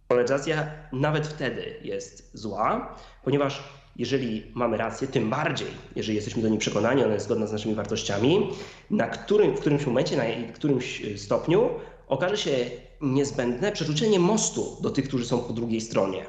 Polaryzacja 0.08 0.70
nawet 0.92 1.26
wtedy 1.26 1.80
jest 1.82 2.30
zła, 2.34 2.96
ponieważ 3.24 3.62
jeżeli 3.96 4.52
mamy 4.54 4.76
rację, 4.76 5.08
tym 5.08 5.30
bardziej, 5.30 5.68
jeżeli 5.96 6.16
jesteśmy 6.16 6.42
do 6.42 6.48
niej 6.48 6.58
przekonani, 6.58 7.04
ona 7.04 7.14
jest 7.14 7.26
zgodna 7.26 7.46
z 7.46 7.52
naszymi 7.52 7.74
wartościami, 7.74 8.50
na 8.90 9.08
którym, 9.08 9.56
w 9.56 9.60
którymś 9.60 9.86
momencie, 9.86 10.16
na 10.16 10.52
którymś 10.52 11.02
stopniu 11.16 11.70
okaże 12.08 12.36
się 12.36 12.70
niezbędne 13.00 13.72
przerzucenie 13.72 14.18
mostu 14.18 14.76
do 14.80 14.90
tych, 14.90 15.08
którzy 15.08 15.26
są 15.26 15.38
po 15.38 15.52
drugiej 15.52 15.80
stronie. 15.80 16.26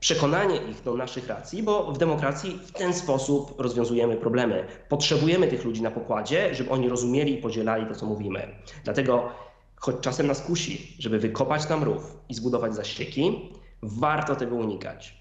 Przekonanie 0.00 0.56
ich 0.56 0.82
do 0.82 0.96
naszych 0.96 1.26
racji, 1.26 1.62
bo 1.62 1.92
w 1.92 1.98
demokracji 1.98 2.58
w 2.66 2.72
ten 2.72 2.94
sposób 2.94 3.60
rozwiązujemy 3.60 4.16
problemy. 4.16 4.66
Potrzebujemy 4.88 5.48
tych 5.48 5.64
ludzi 5.64 5.82
na 5.82 5.90
pokładzie, 5.90 6.54
żeby 6.54 6.70
oni 6.70 6.88
rozumieli 6.88 7.34
i 7.38 7.42
podzielali 7.42 7.86
to, 7.86 7.94
co 7.94 8.06
mówimy. 8.06 8.48
Dlatego, 8.84 9.30
choć 9.76 9.96
czasem 10.00 10.26
nas 10.26 10.42
kusi, 10.42 10.96
żeby 10.98 11.18
wykopać 11.18 11.66
tam 11.66 11.82
rów 11.84 12.16
i 12.28 12.34
zbudować 12.34 12.74
zaścieki, 12.74 13.50
warto 13.82 14.36
tego 14.36 14.56
unikać. 14.56 15.18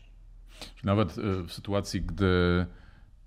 Nawet 0.84 1.18
y, 1.18 1.44
w 1.44 1.54
sytuacji, 1.54 2.02
gdy 2.02 2.66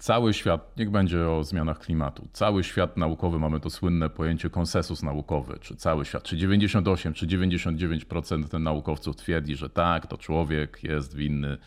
cały 0.00 0.34
świat, 0.34 0.76
niech 0.76 0.90
będzie 0.90 1.28
o 1.28 1.44
zmianach 1.44 1.78
klimatu, 1.78 2.28
cały 2.32 2.64
świat 2.64 2.96
naukowy, 2.96 3.38
mamy 3.38 3.60
to 3.60 3.70
słynne 3.70 4.10
pojęcie 4.10 4.50
konsensus 4.50 5.02
naukowy, 5.02 5.58
czy 5.60 5.76
cały 5.76 6.04
świat, 6.04 6.22
czy 6.22 6.36
98, 6.36 7.12
czy 7.12 7.26
99% 7.26 8.60
naukowców 8.60 9.16
twierdzi, 9.16 9.56
że 9.56 9.70
tak, 9.70 10.06
to 10.06 10.18
człowiek 10.18 10.84
jest 10.84 11.16
winny, 11.16 11.58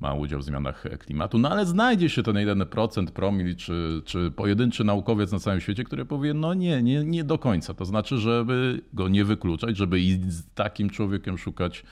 ma 0.00 0.14
udział 0.14 0.40
w 0.40 0.44
zmianach 0.44 0.84
klimatu, 0.98 1.38
no 1.38 1.50
ale 1.50 1.66
znajdzie 1.66 2.08
się 2.08 2.22
ten 2.22 2.36
jeden 2.36 2.66
procent, 2.66 3.10
promil, 3.10 3.56
czy, 3.56 4.02
czy 4.04 4.30
pojedynczy 4.30 4.84
naukowiec 4.84 5.32
na 5.32 5.38
całym 5.38 5.60
świecie, 5.60 5.84
który 5.84 6.04
powie, 6.04 6.34
no 6.34 6.54
nie, 6.54 6.82
nie, 6.82 7.04
nie 7.04 7.24
do 7.24 7.38
końca. 7.38 7.74
To 7.74 7.84
znaczy, 7.84 8.18
żeby 8.18 8.80
go 8.92 9.08
nie 9.08 9.24
wykluczać, 9.24 9.76
żeby 9.76 10.00
i 10.00 10.12
z 10.12 10.54
takim 10.54 10.90
człowiekiem 10.90 11.38
szukać 11.38 11.84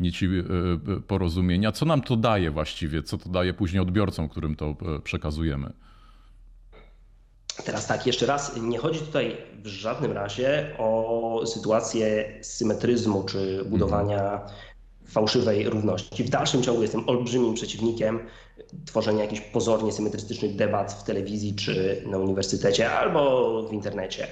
nici 0.00 0.26
e, 0.26 0.28
e, 0.92 1.00
porozumienia. 1.00 1.72
Co 1.72 1.86
nam 1.86 2.02
to 2.02 2.16
daje 2.16 2.50
właściwie? 2.50 3.02
Co 3.02 3.18
to 3.18 3.28
daje 3.28 3.54
później 3.54 3.82
odbiorcom, 3.82 4.28
którym 4.28 4.56
to 4.56 4.66
e, 4.66 5.00
przekazujemy? 5.04 5.72
Teraz 7.64 7.86
tak, 7.86 8.06
jeszcze 8.06 8.26
raz, 8.26 8.56
nie 8.56 8.78
chodzi 8.78 9.00
tutaj 9.00 9.36
w 9.62 9.66
żadnym 9.66 10.12
razie 10.12 10.74
o 10.78 11.42
sytuację 11.46 12.38
symetryzmu 12.42 13.24
czy 13.24 13.64
budowania 13.64 14.32
mhm. 14.32 14.50
fałszywej 15.06 15.70
równości. 15.70 16.24
W 16.24 16.30
dalszym 16.30 16.62
ciągu 16.62 16.82
jestem 16.82 17.08
olbrzymim 17.08 17.54
przeciwnikiem 17.54 18.20
tworzenia 18.86 19.22
jakichś 19.22 19.40
pozornie 19.40 19.92
symetrystycznych 19.92 20.56
debat 20.56 20.92
w 20.92 21.04
telewizji 21.04 21.54
czy 21.54 22.02
na 22.06 22.18
uniwersytecie 22.18 22.92
albo 22.92 23.62
w 23.68 23.72
internecie. 23.72 24.26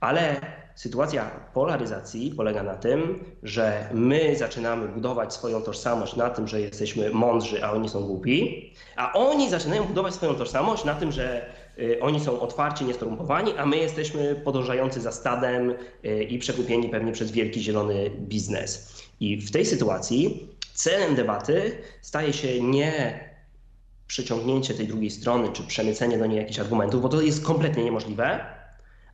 Ale 0.00 0.40
Sytuacja 0.78 1.30
polaryzacji 1.54 2.30
polega 2.36 2.62
na 2.62 2.74
tym, 2.74 3.24
że 3.42 3.88
my 3.94 4.36
zaczynamy 4.36 4.88
budować 4.88 5.34
swoją 5.34 5.62
tożsamość 5.62 6.16
na 6.16 6.30
tym, 6.30 6.48
że 6.48 6.60
jesteśmy 6.60 7.10
mądrzy, 7.10 7.64
a 7.64 7.72
oni 7.72 7.88
są 7.88 8.02
głupi, 8.02 8.72
a 8.96 9.12
oni 9.12 9.50
zaczynają 9.50 9.84
budować 9.84 10.14
swoją 10.14 10.34
tożsamość 10.34 10.84
na 10.84 10.94
tym, 10.94 11.12
że 11.12 11.54
y, 11.78 11.98
oni 12.00 12.20
są 12.20 12.40
otwarci, 12.40 12.84
nieskorumpowani, 12.84 13.52
a 13.56 13.66
my 13.66 13.76
jesteśmy 13.76 14.34
podążający 14.44 15.00
za 15.00 15.12
stadem 15.12 15.74
y, 16.04 16.24
i 16.24 16.38
przekupieni 16.38 16.88
pewnie 16.88 17.12
przez 17.12 17.30
wielki 17.30 17.60
zielony 17.60 18.10
biznes. 18.10 19.02
I 19.20 19.36
w 19.36 19.50
tej 19.50 19.66
sytuacji 19.66 20.48
celem 20.74 21.14
debaty 21.14 21.78
staje 22.02 22.32
się 22.32 22.62
nie 22.62 23.20
przyciągnięcie 24.06 24.74
tej 24.74 24.86
drugiej 24.86 25.10
strony, 25.10 25.48
czy 25.52 25.62
przemycenie 25.62 26.18
do 26.18 26.26
niej 26.26 26.38
jakichś 26.38 26.58
argumentów, 26.58 27.02
bo 27.02 27.08
to 27.08 27.20
jest 27.20 27.44
kompletnie 27.44 27.84
niemożliwe, 27.84 28.57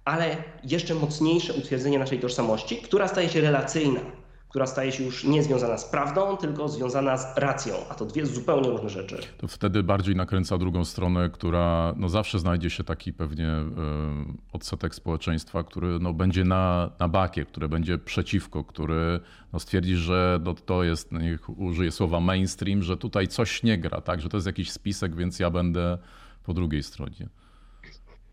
ale 0.05 0.37
jeszcze 0.65 0.95
mocniejsze 0.95 1.53
utwierdzenie 1.53 1.99
naszej 1.99 2.21
tożsamości, 2.21 2.77
która 2.77 3.09
staje 3.09 3.29
się 3.29 3.41
relacyjna, 3.41 4.01
która 4.49 4.67
staje 4.67 4.93
się 4.93 5.05
już 5.05 5.25
nie 5.25 5.43
związana 5.43 5.79
z 5.79 5.85
prawdą, 5.85 6.37
tylko 6.37 6.69
związana 6.69 7.17
z 7.17 7.39
racją, 7.39 7.75
a 7.91 7.95
to 7.95 8.05
dwie 8.05 8.27
zupełnie 8.27 8.71
różne 8.71 8.91
rzeczy. 8.91 9.17
To 9.39 9.49
wtedy 9.49 9.83
bardziej 9.83 10.17
nakręca 10.17 10.59
drugą 10.59 10.85
stronę, 10.85 11.31
która 11.31 11.95
no 11.97 12.09
zawsze 12.09 12.39
znajdzie 12.39 12.71
się 12.71 12.85
taki 12.85 13.13
pewnie 13.13 13.49
e, 13.49 13.67
odsetek 14.53 14.95
społeczeństwa, 14.95 15.65
który 15.65 15.99
no 16.01 16.13
będzie 16.13 16.45
na, 16.45 16.91
na 16.99 17.09
bakie, 17.09 17.45
który 17.45 17.69
będzie 17.69 17.99
przeciwko, 17.99 18.65
który 18.65 19.21
no 19.53 19.61
stwierdzi, 19.61 19.97
że 19.97 20.41
no 20.45 20.55
to 20.55 20.85
jest, 20.85 21.13
niech 21.13 21.59
użyję 21.59 21.93
słowa 21.93 22.21
mainstream, 22.21 22.83
że 22.83 22.97
tutaj 22.97 23.29
coś 23.29 23.63
nie 23.63 23.79
gra, 23.79 24.01
tak, 24.01 24.21
że 24.21 24.29
to 24.29 24.37
jest 24.37 24.47
jakiś 24.47 24.71
spisek, 24.71 25.17
więc 25.17 25.39
ja 25.39 25.51
będę 25.51 25.99
po 26.45 26.55
drugiej 26.55 26.83
stronie. 26.83 27.29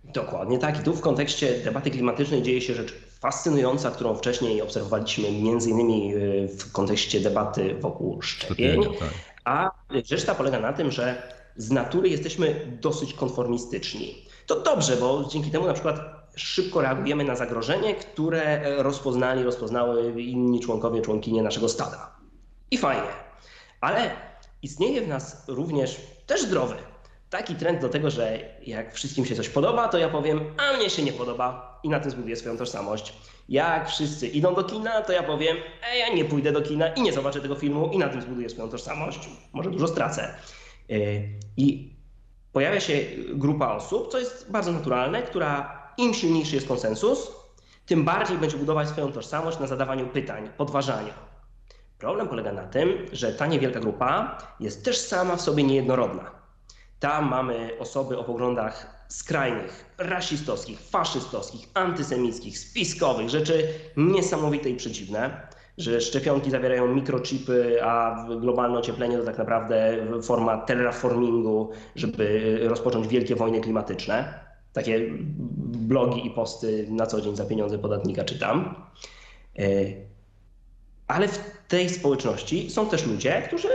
Dokładnie 0.04 0.58
tak. 0.58 0.80
I 0.80 0.84
tu 0.84 0.94
w 0.94 1.02
kontekście 1.02 1.60
debaty 1.60 1.92
klimatycznej 1.92 2.42
dzieje 2.42 2.62
się 2.62 2.74
rzecz 2.74 2.94
fascynująca, 3.20 3.92
którą 3.92 4.16
wcześniej 4.16 4.62
obserwowaliśmy 4.62 5.32
między 5.32 5.70
innymi 5.70 6.16
y, 6.16 6.48
w 6.48 6.72
kontekście 6.72 7.20
debaty 7.20 7.76
wokół 7.76 8.22
szczepień. 8.22 8.84
Tak. 8.84 9.10
A 9.46 9.72
rzecz 10.06 10.26
ta 10.26 10.36
polega 10.36 10.60
na 10.60 10.74
tym, 10.74 10.92
że 10.92 11.34
z 11.56 11.72
natury 11.72 12.10
jesteśmy 12.10 12.78
dosyć 12.82 13.14
konformistyczni. 13.14 14.26
To 14.48 14.60
dobrze, 14.60 14.98
bo 14.98 15.28
dzięki 15.32 15.52
temu 15.52 15.68
na 15.68 15.74
przykład 15.74 16.00
szybko 16.36 16.82
reagujemy 16.82 17.24
na 17.24 17.36
zagrożenie, 17.36 17.96
które 17.96 18.62
rozpoznali, 18.84 19.44
rozpoznały 19.44 20.22
inni 20.22 20.60
członkowie, 20.60 21.02
członkinie 21.02 21.44
naszego 21.44 21.70
stada. 21.70 22.12
I 22.72 22.78
fajnie. 22.78 23.08
Ale 23.82 24.12
istnieje 24.62 25.02
w 25.02 25.08
nas 25.08 25.44
również 25.48 26.02
też 26.28 26.42
zdrowy 26.42 26.76
taki 27.32 27.56
trend 27.56 27.82
do 27.82 27.90
tego, 27.90 28.10
że 28.10 28.40
jak 28.62 28.94
wszystkim 28.94 29.26
się 29.26 29.36
coś 29.36 29.50
podoba, 29.50 29.88
to 29.88 29.98
ja 29.98 30.10
powiem, 30.10 30.40
a 30.58 30.78
mnie 30.78 30.90
się 30.90 31.04
nie 31.04 31.14
podoba 31.14 31.80
i 31.84 31.90
na 31.90 32.00
tym 32.00 32.12
zbuduję 32.12 32.36
swoją 32.36 32.58
tożsamość. 32.58 33.14
Jak 33.50 33.90
wszyscy 33.90 34.28
idą 34.28 34.56
do 34.56 34.64
kina, 34.64 35.02
to 35.02 35.14
ja 35.14 35.24
powiem, 35.24 35.58
a 35.92 35.96
ja 35.96 36.14
nie 36.14 36.26
pójdę 36.26 36.52
do 36.52 36.62
kina 36.62 36.88
i 36.88 37.02
nie 37.02 37.14
zobaczę 37.14 37.42
tego 37.42 37.56
filmu 37.56 37.90
i 37.94 37.98
na 37.98 38.10
tym 38.10 38.22
zbuduję 38.22 38.50
swoją 38.50 38.70
tożsamość. 38.70 39.30
Może 39.54 39.72
dużo 39.72 39.88
stracę. 39.88 40.36
E, 40.90 40.96
I 41.58 41.96
pojawia 42.54 42.80
się 42.80 42.94
grupa 43.34 43.72
osób, 43.74 44.12
co 44.12 44.20
jest 44.20 44.52
bardzo 44.52 44.72
naturalne, 44.72 45.22
która 45.22 45.82
im 45.98 46.14
silniejszy 46.14 46.56
jest 46.56 46.68
konsensus, 46.68 47.32
tym 47.86 48.06
bardziej 48.06 48.38
będzie 48.38 48.58
budować 48.58 48.90
swoją 48.90 49.12
tożsamość 49.12 49.60
na 49.60 49.68
zadawaniu 49.68 50.08
pytań, 50.08 50.50
podważaniu. 50.58 51.14
Problem 51.98 52.28
polega 52.28 52.52
na 52.52 52.64
tym, 52.64 53.06
że 53.12 53.34
ta 53.34 53.46
niewielka 53.46 53.80
grupa 53.80 54.38
jest 54.60 54.86
też 54.86 54.98
sama 54.98 55.36
w 55.36 55.42
sobie 55.42 55.64
niejednorodna. 55.64 56.41
Tam 57.02 57.30
mamy 57.30 57.72
osoby 57.80 58.18
o 58.18 58.24
poglądach 58.24 59.06
skrajnych, 59.08 59.86
rasistowskich, 59.98 60.80
faszystowskich, 60.80 61.70
antysemickich, 61.74 62.60
spiskowych, 62.60 63.30
rzeczy 63.30 63.68
niesamowite 63.98 64.70
i 64.70 64.76
przeciwne, 64.76 65.48
że 65.78 66.02
szczepionki 66.02 66.52
zawierają 66.52 66.88
mikrochipy, 66.88 67.84
a 67.84 68.26
globalne 68.42 68.80
ocieplenie 68.80 69.18
to 69.18 69.24
tak 69.24 69.38
naprawdę 69.38 69.98
forma 70.24 70.58
terraformingu, 70.58 71.70
żeby 71.96 72.58
rozpocząć 72.64 73.08
wielkie 73.08 73.36
wojny 73.36 73.62
klimatyczne. 73.62 74.40
Takie 74.74 75.00
blogi 75.58 76.28
i 76.28 76.30
posty 76.30 76.88
na 76.90 77.06
co 77.06 77.22
dzień 77.22 77.36
za 77.36 77.46
pieniądze 77.46 77.78
podatnika 77.78 78.24
czytam. 78.24 78.76
E, 79.60 79.64
ale 81.08 81.28
w 81.28 81.40
tej 81.68 81.90
społeczności 81.90 82.70
są 82.70 82.90
też 82.90 83.06
ludzie, 83.06 83.42
którzy 83.48 83.70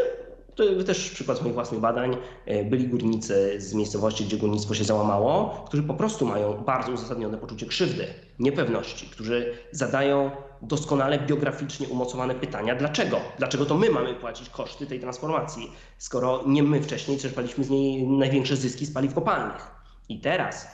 to 0.57 0.85
też 0.85 1.11
przykład 1.11 1.43
moich 1.43 1.55
własnych 1.55 1.81
badań. 1.81 2.17
E, 2.47 2.65
byli 2.65 2.89
górnicy 2.89 3.61
z 3.61 3.75
miejscowości, 3.75 4.25
gdzie 4.25 4.37
górnictwo 4.37 4.75
się 4.75 4.85
załamało, 4.85 5.65
którzy 5.67 5.83
po 5.83 5.95
prostu 5.95 6.27
mają 6.27 6.55
bardzo 6.55 6.93
uzasadnione 6.93 7.39
poczucie 7.39 7.67
krzywdy, 7.67 8.07
niepewności, 8.39 9.07
którzy 9.07 9.55
zadają 9.73 10.31
doskonale 10.63 11.19
biograficznie 11.19 11.89
umocowane 11.89 12.35
pytania, 12.35 12.75
dlaczego? 12.75 13.21
Dlaczego 13.39 13.67
to 13.67 13.75
my 13.75 13.91
mamy 13.91 14.15
płacić 14.15 14.51
koszty 14.51 14.87
tej 14.87 15.01
transformacji, 15.01 15.73
skoro 15.99 16.43
nie 16.47 16.63
my 16.63 16.83
wcześniej 16.83 17.19
czerpaliśmy 17.19 17.65
z 17.65 17.71
niej 17.71 18.09
największe 18.09 18.57
zyski 18.57 18.87
z 18.87 18.93
paliw 18.93 19.15
kopalnych. 19.15 19.71
I 20.09 20.21
teraz, 20.21 20.69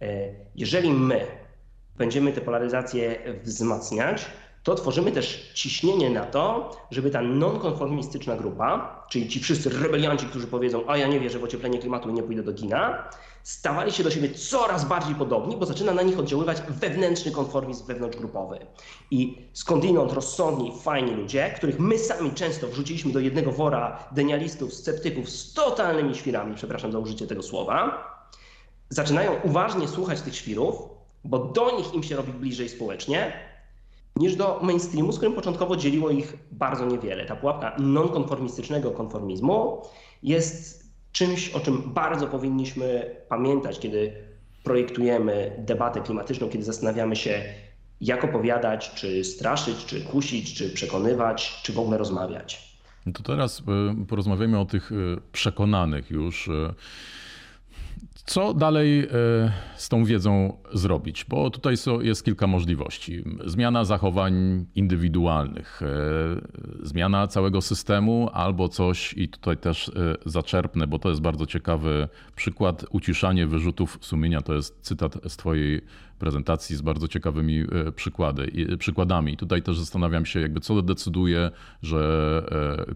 e, 0.00 0.34
jeżeli 0.54 0.90
my 0.92 1.26
będziemy 1.96 2.32
tę 2.32 2.40
polaryzację 2.40 3.18
wzmacniać, 3.44 4.26
to 4.62 4.74
tworzymy 4.74 5.12
też 5.12 5.52
ciśnienie 5.54 6.10
na 6.10 6.24
to, 6.24 6.70
żeby 6.90 7.10
ta 7.10 7.22
nonkonformistyczna 7.22 8.36
grupa, 8.36 9.04
czyli 9.10 9.28
ci 9.28 9.40
wszyscy 9.40 9.70
rebelianci, 9.70 10.26
którzy 10.26 10.46
powiedzą, 10.46 10.84
a 10.88 10.96
ja 10.96 11.08
nie 11.08 11.20
wierzę 11.20 11.38
w 11.38 11.44
ocieplenie 11.44 11.78
klimatu 11.78 12.10
i 12.10 12.12
nie 12.12 12.22
pójdę 12.22 12.42
do 12.42 12.54
kina, 12.54 13.08
stawali 13.42 13.92
się 13.92 14.04
do 14.04 14.10
siebie 14.10 14.30
coraz 14.30 14.84
bardziej 14.84 15.14
podobni, 15.14 15.56
bo 15.56 15.66
zaczyna 15.66 15.94
na 15.94 16.02
nich 16.02 16.18
oddziaływać 16.18 16.62
wewnętrzny 16.68 17.32
konformizm 17.32 17.86
wewnątrzgrupowy. 17.86 18.66
I 19.10 19.48
skądinąd 19.52 20.12
rozsądni, 20.12 20.72
fajni 20.82 21.14
ludzie, 21.14 21.52
których 21.56 21.78
my 21.78 21.98
sami 21.98 22.30
często 22.34 22.66
wrzuciliśmy 22.66 23.12
do 23.12 23.20
jednego 23.20 23.52
wora 23.52 24.04
denialistów, 24.12 24.74
sceptyków 24.74 25.30
z 25.30 25.54
totalnymi 25.54 26.14
świrami, 26.14 26.54
przepraszam 26.54 26.92
za 26.92 26.98
użycie 26.98 27.26
tego 27.26 27.42
słowa, 27.42 28.04
zaczynają 28.88 29.40
uważnie 29.42 29.88
słuchać 29.88 30.20
tych 30.20 30.36
świrów, 30.36 30.82
bo 31.24 31.38
do 31.38 31.76
nich 31.76 31.94
im 31.94 32.02
się 32.02 32.16
robi 32.16 32.32
bliżej 32.32 32.68
społecznie, 32.68 33.47
niż 34.18 34.36
do 34.36 34.60
mainstreamu, 34.62 35.12
z 35.12 35.16
którym 35.16 35.34
początkowo 35.34 35.76
dzieliło 35.76 36.10
ich 36.10 36.36
bardzo 36.52 36.86
niewiele. 36.86 37.24
Ta 37.24 37.36
pułapka 37.36 37.76
nonkonformistycznego 37.78 38.90
konformizmu 38.90 39.82
jest 40.22 40.92
czymś, 41.12 41.48
o 41.48 41.60
czym 41.60 41.82
bardzo 41.94 42.26
powinniśmy 42.26 43.16
pamiętać, 43.28 43.78
kiedy 43.78 44.12
projektujemy 44.64 45.56
debatę 45.58 46.00
klimatyczną, 46.00 46.48
kiedy 46.48 46.64
zastanawiamy 46.64 47.16
się, 47.16 47.42
jak 48.00 48.24
opowiadać, 48.24 48.94
czy 48.94 49.24
straszyć, 49.24 49.84
czy 49.86 50.00
kusić, 50.00 50.54
czy 50.54 50.70
przekonywać, 50.70 51.60
czy 51.62 51.72
w 51.72 51.78
ogóle 51.78 51.98
rozmawiać. 51.98 52.78
No 53.06 53.12
to 53.12 53.22
teraz 53.22 53.60
y, 53.60 54.06
porozmawiamy 54.06 54.58
o 54.58 54.64
tych 54.64 54.92
y, 54.92 55.16
przekonanych 55.32 56.10
już 56.10 56.48
y, 56.48 56.74
co 58.28 58.54
dalej 58.54 59.00
e, 59.00 59.08
z 59.76 59.88
tą 59.88 60.04
wiedzą 60.04 60.56
zrobić? 60.74 61.24
Bo 61.28 61.50
tutaj 61.50 61.74
jest 62.00 62.24
kilka 62.24 62.46
możliwości. 62.46 63.24
Zmiana 63.44 63.84
zachowań 63.84 64.66
indywidualnych, 64.74 65.80
e, 65.82 66.86
zmiana 66.86 67.26
całego 67.26 67.60
systemu 67.60 68.30
albo 68.32 68.68
coś, 68.68 69.14
i 69.16 69.28
tutaj 69.28 69.56
też 69.56 69.88
e, 69.88 69.92
zaczerpnę, 70.26 70.86
bo 70.86 70.98
to 70.98 71.08
jest 71.08 71.20
bardzo 71.20 71.46
ciekawy 71.46 72.08
przykład, 72.36 72.84
uciszanie 72.90 73.46
wyrzutów 73.46 73.98
sumienia. 74.00 74.42
To 74.42 74.54
jest 74.54 74.78
cytat 74.80 75.18
z 75.28 75.36
Twojej 75.36 75.80
prezentacji 76.18 76.76
z 76.76 76.82
bardzo 76.82 77.08
ciekawymi 77.08 77.64
przykłady, 77.94 78.52
przykładami. 78.78 79.36
Tutaj 79.36 79.62
też 79.62 79.78
zastanawiam 79.78 80.26
się, 80.26 80.40
jakby 80.40 80.60
co 80.60 80.82
decyduje, 80.82 81.50
że 81.82 82.42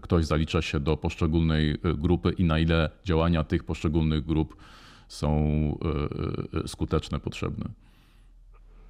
ktoś 0.01 0.25
zalicza 0.25 0.61
się 0.61 0.79
do 0.79 0.97
poszczególnej 0.97 1.77
grupy 1.97 2.31
i 2.37 2.43
na 2.43 2.59
ile 2.59 2.89
działania 3.05 3.43
tych 3.43 3.63
poszczególnych 3.63 4.25
grup 4.25 4.55
są 5.13 5.37
e, 6.55 6.59
e, 6.63 6.67
skuteczne, 6.67 7.19
potrzebne. 7.19 7.65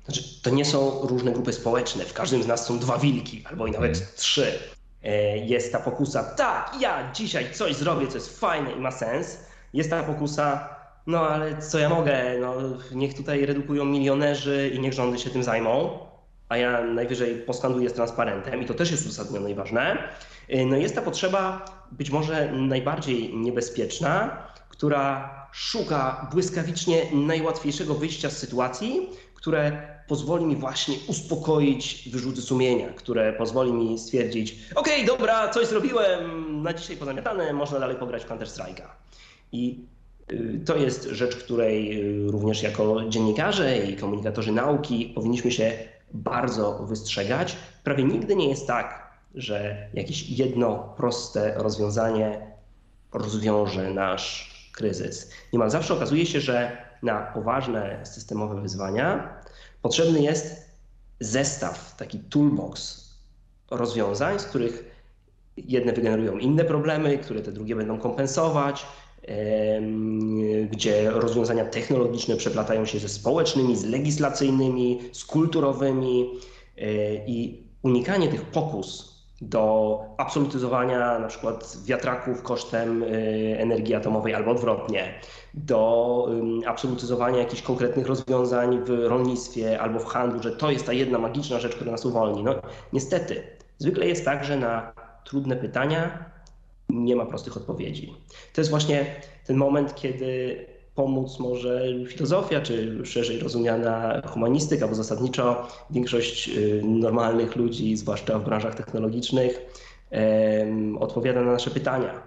Znaczy, 0.05 0.23
to 0.41 0.49
nie 0.49 0.65
są 0.65 1.01
różne 1.01 1.31
grupy 1.31 1.53
społeczne. 1.53 2.05
W 2.05 2.13
każdym 2.13 2.43
z 2.43 2.47
nas 2.47 2.65
są 2.65 2.79
dwa 2.79 2.97
wilki, 2.97 3.43
albo 3.49 3.67
i 3.67 3.71
nawet 3.71 3.97
hmm. 3.97 4.13
trzy. 4.15 4.59
E, 5.03 5.37
jest 5.37 5.71
ta 5.71 5.79
pokusa, 5.79 6.23
tak, 6.23 6.75
ja 6.81 7.11
dzisiaj 7.11 7.53
coś 7.53 7.75
zrobię, 7.75 8.07
co 8.07 8.13
jest 8.13 8.39
fajne 8.39 8.71
i 8.71 8.79
ma 8.79 8.91
sens. 8.91 9.37
Jest 9.73 9.89
ta 9.89 10.03
pokusa, 10.03 10.69
no 11.07 11.27
ale 11.27 11.61
co 11.61 11.79
ja 11.79 11.89
mogę? 11.89 12.39
No, 12.41 12.55
niech 12.91 13.13
tutaj 13.13 13.45
redukują 13.45 13.85
milionerzy 13.85 14.71
i 14.73 14.79
niech 14.79 14.93
rządy 14.93 15.19
się 15.19 15.29
tym 15.29 15.43
zajmą, 15.43 15.99
a 16.49 16.57
ja 16.57 16.83
najwyżej 16.83 17.35
poskanduję 17.35 17.89
z 17.89 17.93
transparentem 17.93 18.61
i 18.61 18.65
to 18.65 18.73
też 18.73 18.91
jest 18.91 19.05
uzasadnione 19.05 19.51
i 19.51 19.55
ważne. 19.55 20.13
No 20.65 20.77
jest 20.77 20.95
ta 20.95 21.01
potrzeba 21.01 21.65
być 21.91 22.09
może 22.09 22.51
najbardziej 22.51 23.37
niebezpieczna, 23.37 24.43
która 24.73 25.29
szuka 25.51 26.27
błyskawicznie 26.31 27.05
najłatwiejszego 27.13 27.93
wyjścia 27.95 28.29
z 28.29 28.37
sytuacji, 28.37 29.09
które 29.35 29.87
pozwoli 30.07 30.45
mi 30.45 30.55
właśnie 30.55 30.95
uspokoić 31.07 32.09
wyrzuty 32.11 32.41
sumienia, 32.41 32.89
które 32.89 33.33
pozwoli 33.33 33.73
mi 33.73 33.99
stwierdzić, 33.99 34.55
okej, 34.75 34.93
okay, 34.93 35.05
dobra, 35.05 35.49
coś 35.49 35.67
zrobiłem, 35.67 36.21
na 36.61 36.73
dzisiaj 36.73 36.97
pozamiatane, 36.97 37.53
można 37.53 37.79
dalej 37.79 37.97
pograć 37.97 38.23
w 38.23 38.27
Counter-Strike'a. 38.27 38.87
I 39.51 39.85
y, 40.31 40.61
to 40.65 40.75
jest 40.75 41.03
rzecz, 41.03 41.35
której 41.35 42.01
y, 42.27 42.31
również 42.31 42.63
jako 42.63 43.09
dziennikarze 43.09 43.77
i 43.77 43.95
komunikatorzy 43.95 44.51
nauki 44.51 45.11
powinniśmy 45.15 45.51
się 45.51 45.73
bardzo 46.13 46.73
wystrzegać. 46.73 47.55
Prawie 47.83 48.03
nigdy 48.03 48.35
nie 48.35 48.49
jest 48.49 48.67
tak, 48.67 49.13
że 49.35 49.87
jakieś 49.93 50.29
jedno 50.29 50.93
proste 50.97 51.53
rozwiązanie 51.57 52.53
rozwiąże 53.11 53.89
nasz 53.89 54.52
kryzys. 54.73 55.31
Niemal 55.53 55.69
zawsze 55.69 55.93
okazuje 55.93 56.25
się, 56.25 56.39
że 56.39 56.77
na 57.03 57.21
poważne 57.21 57.99
systemowe 58.03 58.61
wyzwania 58.61 59.37
potrzebny 59.81 60.21
jest 60.21 60.69
zestaw, 61.19 61.95
taki 61.95 62.19
toolbox 62.19 63.03
rozwiązań, 63.71 64.39
z 64.39 64.43
których 64.43 64.93
jedne 65.57 65.93
wygenerują 65.93 66.37
inne 66.37 66.63
problemy, 66.63 67.17
które 67.17 67.41
te 67.41 67.51
drugie 67.51 67.75
będą 67.75 67.99
kompensować, 67.99 68.85
gdzie 70.71 71.11
rozwiązania 71.11 71.65
technologiczne 71.65 72.35
przeplatają 72.35 72.85
się 72.85 72.99
ze 72.99 73.09
społecznymi, 73.09 73.75
z 73.75 73.83
legislacyjnymi, 73.83 75.01
z 75.11 75.25
kulturowymi 75.25 76.29
e, 76.77 77.15
i 77.27 77.63
unikanie 77.83 78.27
tych 78.27 78.45
pokus 78.45 79.12
do 79.49 79.99
absolutyzowania 80.17 81.19
na 81.19 81.27
przykład 81.27 81.77
wiatraków 81.85 82.41
kosztem 82.41 83.03
y, 83.03 83.57
energii 83.59 83.95
atomowej 83.95 84.33
albo 84.33 84.51
odwrotnie, 84.51 85.13
do 85.53 86.27
absolutyzowania 86.65 87.37
jakichś 87.37 87.61
konkretnych 87.61 88.07
rozwiązań 88.07 88.79
w 88.85 88.89
rolnictwie 88.89 89.79
albo 89.81 89.99
w 89.99 90.05
handlu, 90.05 90.43
że 90.43 90.51
to 90.51 90.71
jest 90.71 90.85
ta 90.85 90.93
jedna 90.93 91.17
magiczna 91.17 91.59
rzecz, 91.59 91.75
która 91.75 91.91
nas 91.91 92.05
uwolni. 92.05 92.43
No 92.43 92.55
niestety, 92.93 93.43
zwykle 93.77 94.07
jest 94.07 94.25
tak, 94.25 94.43
że 94.43 94.57
na 94.57 94.93
trudne 95.25 95.55
pytania 95.55 96.25
nie 96.89 97.15
ma 97.15 97.25
prostych 97.25 97.57
odpowiedzi. 97.57 98.13
To 98.53 98.61
jest 98.61 98.71
właśnie 98.71 99.05
ten 99.45 99.57
moment, 99.57 99.95
kiedy 99.95 100.57
pomóc 100.95 101.39
może 101.39 101.81
filozofia, 102.07 102.61
czy 102.61 103.05
szerzej 103.05 103.39
rozumiana 103.39 104.21
humanistyka, 104.27 104.87
bo 104.87 104.95
zasadniczo 104.95 105.67
większość 105.89 106.49
y, 106.49 106.81
normalnych 106.85 107.55
ludzi, 107.55 107.97
zwłaszcza 107.97 108.39
w 108.39 108.45
branżach 108.45 108.75
technologicznych, 108.75 109.59
odpowiada 110.99 111.41
na 111.41 111.51
nasze 111.51 111.71
pytania. 111.71 112.21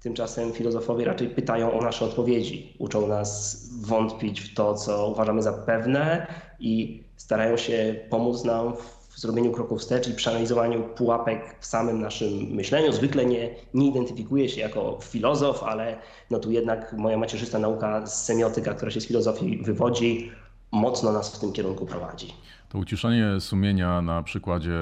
Tymczasem 0.00 0.52
filozofowie 0.52 1.04
raczej 1.04 1.28
pytają 1.28 1.72
o 1.78 1.82
nasze 1.82 2.04
odpowiedzi, 2.04 2.76
uczą 2.78 3.06
nas 3.06 3.60
wątpić 3.80 4.40
w 4.40 4.54
to, 4.54 4.74
co 4.74 5.08
uważamy 5.08 5.42
za 5.42 5.52
pewne 5.52 6.26
i 6.60 7.04
starają 7.16 7.56
się 7.56 7.94
pomóc 8.10 8.44
nam 8.44 8.76
w 8.76 9.03
w 9.14 9.20
zrobieniu 9.20 9.52
kroku 9.52 9.78
wstecz 9.78 10.08
i 10.08 10.14
przeanalizowaniu 10.14 10.82
pułapek 10.82 11.56
w 11.60 11.66
samym 11.66 12.00
naszym 12.00 12.32
myśleniu. 12.32 12.92
Zwykle 12.92 13.26
nie, 13.26 13.54
nie 13.74 13.88
identyfikuję 13.88 14.48
się 14.48 14.60
jako 14.60 14.98
filozof, 15.02 15.62
ale 15.62 15.98
no 16.30 16.38
tu 16.38 16.50
jednak 16.50 16.92
moja 16.92 17.18
macierzysta 17.18 17.58
nauka 17.58 18.06
semiotyka, 18.06 18.74
która 18.74 18.90
się 18.90 19.00
z 19.00 19.06
filozofii 19.06 19.62
wywodzi, 19.62 20.30
mocno 20.72 21.12
nas 21.12 21.36
w 21.36 21.40
tym 21.40 21.52
kierunku 21.52 21.86
prowadzi. 21.86 22.32
To 22.68 22.78
uciszenie 22.78 23.40
sumienia 23.40 24.02
na 24.02 24.22
przykładzie 24.22 24.78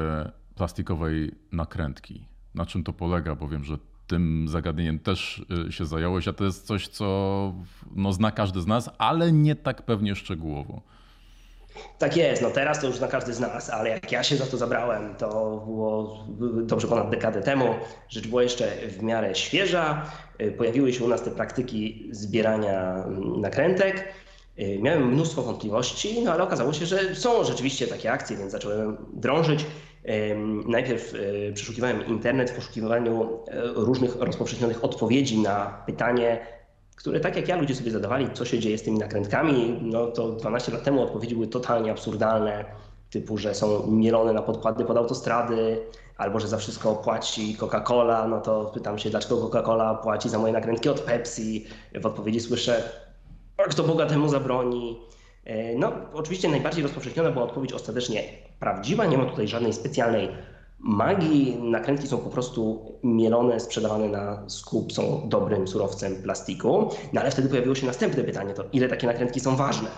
plastikowej 0.54 1.34
nakrętki. 1.52 2.26
Na 2.54 2.66
czym 2.66 2.84
to 2.84 2.92
polega? 2.92 3.34
Bo 3.34 3.48
wiem, 3.48 3.64
że 3.64 3.76
tym 4.06 4.48
zagadnieniem 4.48 4.98
też 4.98 5.44
y, 5.68 5.72
się 5.72 5.86
zająłeś, 5.86 6.28
a 6.28 6.32
to 6.32 6.44
jest 6.44 6.66
coś, 6.66 6.88
co 6.88 7.54
no, 7.96 8.12
zna 8.12 8.30
każdy 8.30 8.60
z 8.60 8.66
nas, 8.66 8.90
ale 8.98 9.32
nie 9.32 9.56
tak 9.56 9.82
pewnie 9.82 10.14
szczegółowo. 10.14 10.82
Tak 11.98 12.16
jest, 12.16 12.42
no 12.42 12.50
teraz 12.50 12.80
to 12.80 12.86
już 12.86 13.00
na 13.00 13.08
każdy 13.08 13.34
z 13.34 13.40
nas, 13.40 13.70
ale 13.70 13.88
jak 13.90 14.12
ja 14.12 14.22
się 14.22 14.36
za 14.36 14.46
to 14.46 14.56
zabrałem, 14.56 15.14
to 15.14 15.28
było 15.66 16.24
dobrze 16.62 16.88
ponad 16.88 17.10
dekadę 17.10 17.42
temu. 17.42 17.74
Rzecz 18.08 18.26
była 18.26 18.42
jeszcze 18.42 18.66
w 18.88 19.02
miarę 19.02 19.34
świeża. 19.34 20.06
Y, 20.40 20.52
pojawiły 20.52 20.92
się 20.92 21.04
u 21.04 21.08
nas 21.08 21.22
te 21.22 21.30
praktyki 21.30 22.08
zbierania 22.10 23.04
mm, 23.06 23.40
nakrętek. 23.40 24.08
Y, 24.58 24.78
miałem 24.82 25.08
mnóstwo 25.08 25.42
wątpliwości, 25.42 26.22
no 26.22 26.32
ale 26.32 26.42
okazało 26.42 26.72
się, 26.72 26.86
że 26.86 27.14
są 27.14 27.44
rzeczywiście 27.44 27.86
takie 27.86 28.12
akcje, 28.12 28.36
więc 28.36 28.52
zacząłem 28.52 28.96
drążyć. 29.12 29.66
Najpierw 30.66 31.14
y, 31.14 31.52
przeszukiwałem 31.54 32.06
internet 32.06 32.50
w 32.50 32.54
poszukiwaniu 32.54 33.38
różnych 33.74 34.16
rozpowszechnionych 34.16 34.84
odpowiedzi 34.84 35.38
na 35.38 35.82
pytanie, 35.86 36.46
które 36.96 37.20
tak 37.20 37.36
jak 37.36 37.48
ja 37.48 37.56
ludzie 37.56 37.74
sobie 37.74 37.90
zadawali, 37.90 38.28
co 38.32 38.44
się 38.44 38.58
dzieje 38.58 38.78
z 38.78 38.82
tymi 38.82 38.98
nakrętkami, 38.98 39.78
no 39.82 40.06
to 40.06 40.28
12 40.28 40.72
lat 40.72 40.82
temu 40.82 41.02
odpowiedzi 41.02 41.34
były 41.34 41.46
totalnie 41.46 41.90
absurdalne, 41.90 42.64
typu, 43.10 43.38
że 43.38 43.54
są 43.54 43.86
mielone 43.86 44.32
na 44.32 44.42
podkłady 44.42 44.84
pod 44.84 44.96
autostrady, 44.96 45.78
albo 46.16 46.40
że 46.40 46.48
za 46.48 46.56
wszystko 46.58 46.94
płaci 46.94 47.56
Coca-Cola, 47.58 48.28
no 48.28 48.40
to 48.40 48.64
pytam 48.64 48.98
się, 48.98 49.10
dlaczego 49.10 49.36
Coca-Cola 49.36 50.02
płaci 50.02 50.28
za 50.28 50.38
moje 50.38 50.52
nakrętki 50.52 50.88
od 50.88 51.00
Pepsi. 51.00 51.66
W 52.00 52.06
odpowiedzi 52.06 52.40
słyszę, 52.40 52.82
kto 53.68 53.82
Boga 53.82 54.06
temu 54.06 54.28
zabroni. 54.28 55.00
E, 55.44 55.78
no, 55.78 55.92
oczywiście 56.12 56.48
najbardziej 56.48 56.82
rozpowszechniona 56.82 57.30
była 57.30 57.44
odpowiedź 57.44 57.72
ostatecznie 57.72 58.22
prawdziwa, 58.60 59.06
nie 59.06 59.18
ma 59.18 59.26
tutaj 59.26 59.48
żadnej 59.48 59.72
specjalnej 59.72 60.28
magii. 60.82 61.56
Nakrętki 61.62 62.08
są 62.08 62.18
po 62.18 62.30
prostu 62.30 62.92
mielone, 63.02 63.60
sprzedawane 63.60 64.08
na 64.08 64.42
skup, 64.48 64.92
są 64.92 65.28
dobrym 65.28 65.68
surowcem 65.68 66.22
plastiku. 66.22 66.88
No 67.12 67.20
ale 67.20 67.30
wtedy 67.30 67.48
pojawiło 67.48 67.74
się 67.74 67.86
następne 67.86 68.24
pytanie, 68.24 68.54
to 68.54 68.64
ile 68.72 68.88
takie 68.88 69.06
nakrętki 69.06 69.40
są 69.40 69.56
ważne, 69.56 69.88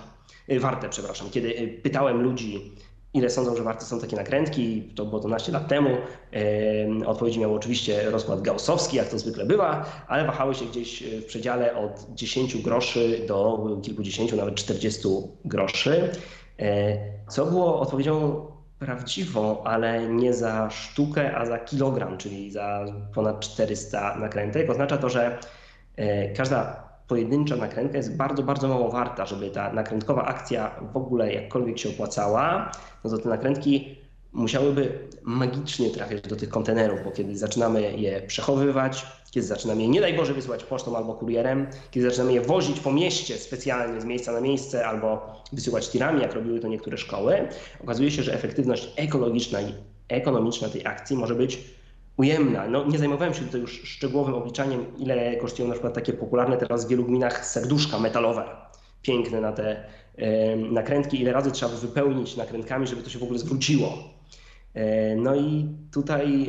y, 0.51 0.61
warte, 0.61 0.89
przepraszam. 0.89 1.31
Kiedy 1.31 1.49
y, 1.49 1.81
pytałem 1.83 2.23
ludzi, 2.23 2.73
ile 3.15 3.31
sądzą, 3.31 3.57
że 3.57 3.63
warte 3.63 3.85
są 3.85 4.01
takie 4.01 4.17
nakrętki. 4.17 4.83
To 4.95 5.07
było 5.07 5.21
12 5.21 5.53
lat 5.53 5.69
temu. 5.69 5.91
Odpowiedzi 7.07 7.41
miał 7.41 7.55
oczywiście 7.55 8.11
rozkład 8.11 8.43
gaussowski, 8.43 8.97
jak 8.97 9.09
to 9.09 9.19
zwykle 9.19 9.47
bywa, 9.47 9.85
ale 10.09 10.27
wahały 10.27 10.55
się 10.55 10.65
gdzieś 10.65 11.03
w 11.03 11.25
przedziale 11.25 11.77
od 11.77 12.07
10 12.15 12.63
groszy 12.63 13.25
do 13.29 13.67
kilkudziesięciu, 13.83 14.37
nawet 14.37 14.55
40 14.55 15.09
groszy. 15.45 16.11
E, 16.59 16.97
co 17.29 17.47
było 17.47 17.81
odpowiedzią 17.81 18.47
prawdziwą, 18.79 19.65
ale 19.65 20.09
nie 20.09 20.35
za 20.35 20.71
sztukę, 20.71 21.37
a 21.37 21.47
za 21.47 21.59
kilogram, 21.59 22.19
czyli 22.19 22.51
za 22.51 22.85
ponad 23.15 23.41
400 23.41 24.17
nakrętek. 24.19 24.71
Oznacza 24.71 24.99
to, 24.99 25.09
że 25.09 25.39
e, 25.97 26.29
każda 26.33 26.85
pojedyncza 27.09 27.57
nakrętka 27.57 27.97
jest 27.97 28.17
bardzo, 28.17 28.43
bardzo 28.43 28.69
mało 28.69 28.91
warta, 28.91 29.27
żeby 29.27 29.51
ta 29.51 29.73
nakrętkowa 29.73 30.25
akcja 30.25 30.71
w 30.93 30.97
ogóle 30.97 31.33
jakkolwiek 31.33 31.79
się 31.79 31.89
opłacała, 31.89 32.73
no 33.05 33.11
to 33.11 33.19
te 33.19 33.29
nakrętki 33.29 34.04
musiałyby 34.35 35.09
magicznie 35.23 35.91
trafiać 35.91 36.21
do 36.23 36.37
tych 36.37 36.49
kontenerów, 36.49 37.01
bo 37.05 37.11
kiedy 37.11 37.37
zaczynamy 37.37 37.99
je 37.99 38.23
przechowywać, 38.23 39.07
kiedy 39.31 39.47
zaczynamy 39.47 39.83
je 39.83 39.89
nie 39.89 40.01
daj 40.01 40.15
Boże 40.15 40.35
wysyłać 40.35 40.65
pocztą 40.65 40.97
albo 40.97 41.15
kurierem, 41.15 41.67
kiedy 41.91 42.11
zaczynamy 42.11 42.33
je 42.33 42.41
wozić 42.41 42.81
po 42.81 42.93
mieście 42.93 43.39
specjalnie 43.39 44.01
z 44.01 44.05
miejsca 44.05 44.33
na 44.33 44.41
miejsce 44.41 44.87
albo 44.87 45.27
wysyłać 45.53 45.91
tirami, 45.91 46.23
jak 46.23 46.35
robiły 46.35 46.61
to 46.61 46.69
niektóre 46.69 46.99
szkoły, 46.99 47.49
okazuje 47.83 48.11
się, 48.11 48.23
że 48.23 48.35
efektywność 48.35 48.89
ekologiczna 48.97 49.61
i 49.61 49.75
ekonomiczna 50.09 50.69
tej 50.69 50.87
akcji 50.87 51.17
może 51.17 51.35
być 51.35 51.59
ujemna. 52.17 52.69
No, 52.69 52.85
nie 52.85 52.99
zajmowałem 52.99 53.35
się 53.35 53.45
tutaj 53.45 53.61
już 53.61 53.83
szczegółowym 53.85 54.35
obliczaniem, 54.35 54.87
ile 54.99 55.37
kosztują 55.37 55.69
na 55.69 55.75
przykład 55.75 55.95
takie 55.95 56.13
popularne 56.13 56.57
teraz 56.57 56.87
w 56.87 56.89
wielu 56.89 57.05
gminach 57.05 57.47
serduszka 57.47 57.99
metalowe, 57.99 58.45
piękne 59.03 59.41
na 59.41 59.53
te 59.53 59.85
nakrętki, 60.71 61.21
ile 61.21 61.33
razy 61.33 61.51
trzeba 61.51 61.73
wypełnić 61.73 62.37
nakrętkami, 62.37 62.87
żeby 62.87 63.03
to 63.03 63.11
się 63.11 63.19
w 63.19 63.23
ogóle 63.23 63.39
zwróciło. 63.39 64.14
E, 64.75 65.17
no 65.17 65.35
i 65.35 65.69
tutaj 65.93 66.49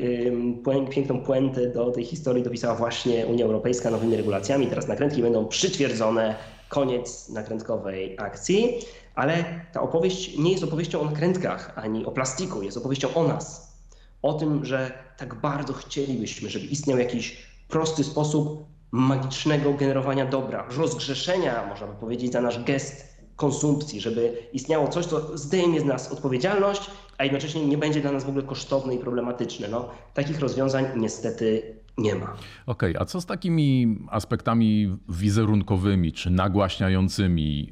piękną 0.90 1.22
puentę 1.22 1.70
do 1.70 1.92
tej 1.92 2.06
historii 2.06 2.44
dopisała 2.44 2.76
właśnie 2.76 3.26
Unia 3.26 3.46
Europejska 3.46 3.92
nowymi 3.92 4.18
regulacjami. 4.18 4.68
Teraz 4.68 4.88
nakrętki 4.88 5.22
będą 5.22 5.48
przytwierdzone, 5.48 6.36
koniec 6.70 7.30
nakrętkowej 7.30 8.16
akcji, 8.20 8.80
ale 9.16 9.44
ta 9.72 9.82
opowieść 9.82 10.38
nie 10.38 10.52
jest 10.52 10.64
opowieścią 10.64 11.02
o 11.02 11.06
nakrętkach 11.06 11.74
ani 11.76 12.06
o 12.06 12.12
plastiku, 12.12 12.62
jest 12.62 12.78
opowieścią 12.78 13.14
o 13.14 13.28
nas. 13.28 13.76
O 14.22 14.34
tym, 14.34 14.66
że 14.66 14.92
tak 15.18 15.36
bardzo 15.36 15.74
chcielibyśmy, 15.74 16.50
żeby 16.50 16.66
istniał 16.66 16.98
jakiś 17.00 17.46
prosty 17.70 18.04
sposób 18.04 18.66
magicznego 18.92 19.74
generowania 19.74 20.26
dobra, 20.26 20.68
rozgrzeszenia, 20.78 21.66
można 21.70 21.88
by 21.88 21.94
powiedzieć, 21.94 22.32
za 22.32 22.42
nasz 22.42 22.64
gest 22.64 23.15
konsumpcji, 23.36 24.02
żeby 24.02 24.38
istniało 24.54 24.88
coś, 24.88 25.06
co 25.06 25.38
zdejmie 25.38 25.82
z 25.82 25.86
nas 25.86 26.12
odpowiedzialność, 26.12 26.92
a 27.18 27.24
jednocześnie 27.24 27.66
nie 27.66 27.78
będzie 27.78 28.02
dla 28.02 28.12
nas 28.12 28.24
w 28.24 28.30
ogóle 28.30 28.44
kosztowne 28.44 28.96
i 28.96 29.00
problematyczne. 29.00 29.68
No, 29.68 29.90
takich 30.14 30.40
rozwiązań 30.40 30.86
niestety 30.96 31.76
nie 31.98 32.16
ma. 32.16 32.26
Okej, 32.66 32.92
okay, 32.92 33.02
a 33.02 33.06
co 33.06 33.22
z 33.22 33.26
takimi 33.26 33.98
aspektami 34.10 34.98
wizerunkowymi 35.10 36.14
czy 36.14 36.30
nagłaśniającymi 36.30 37.72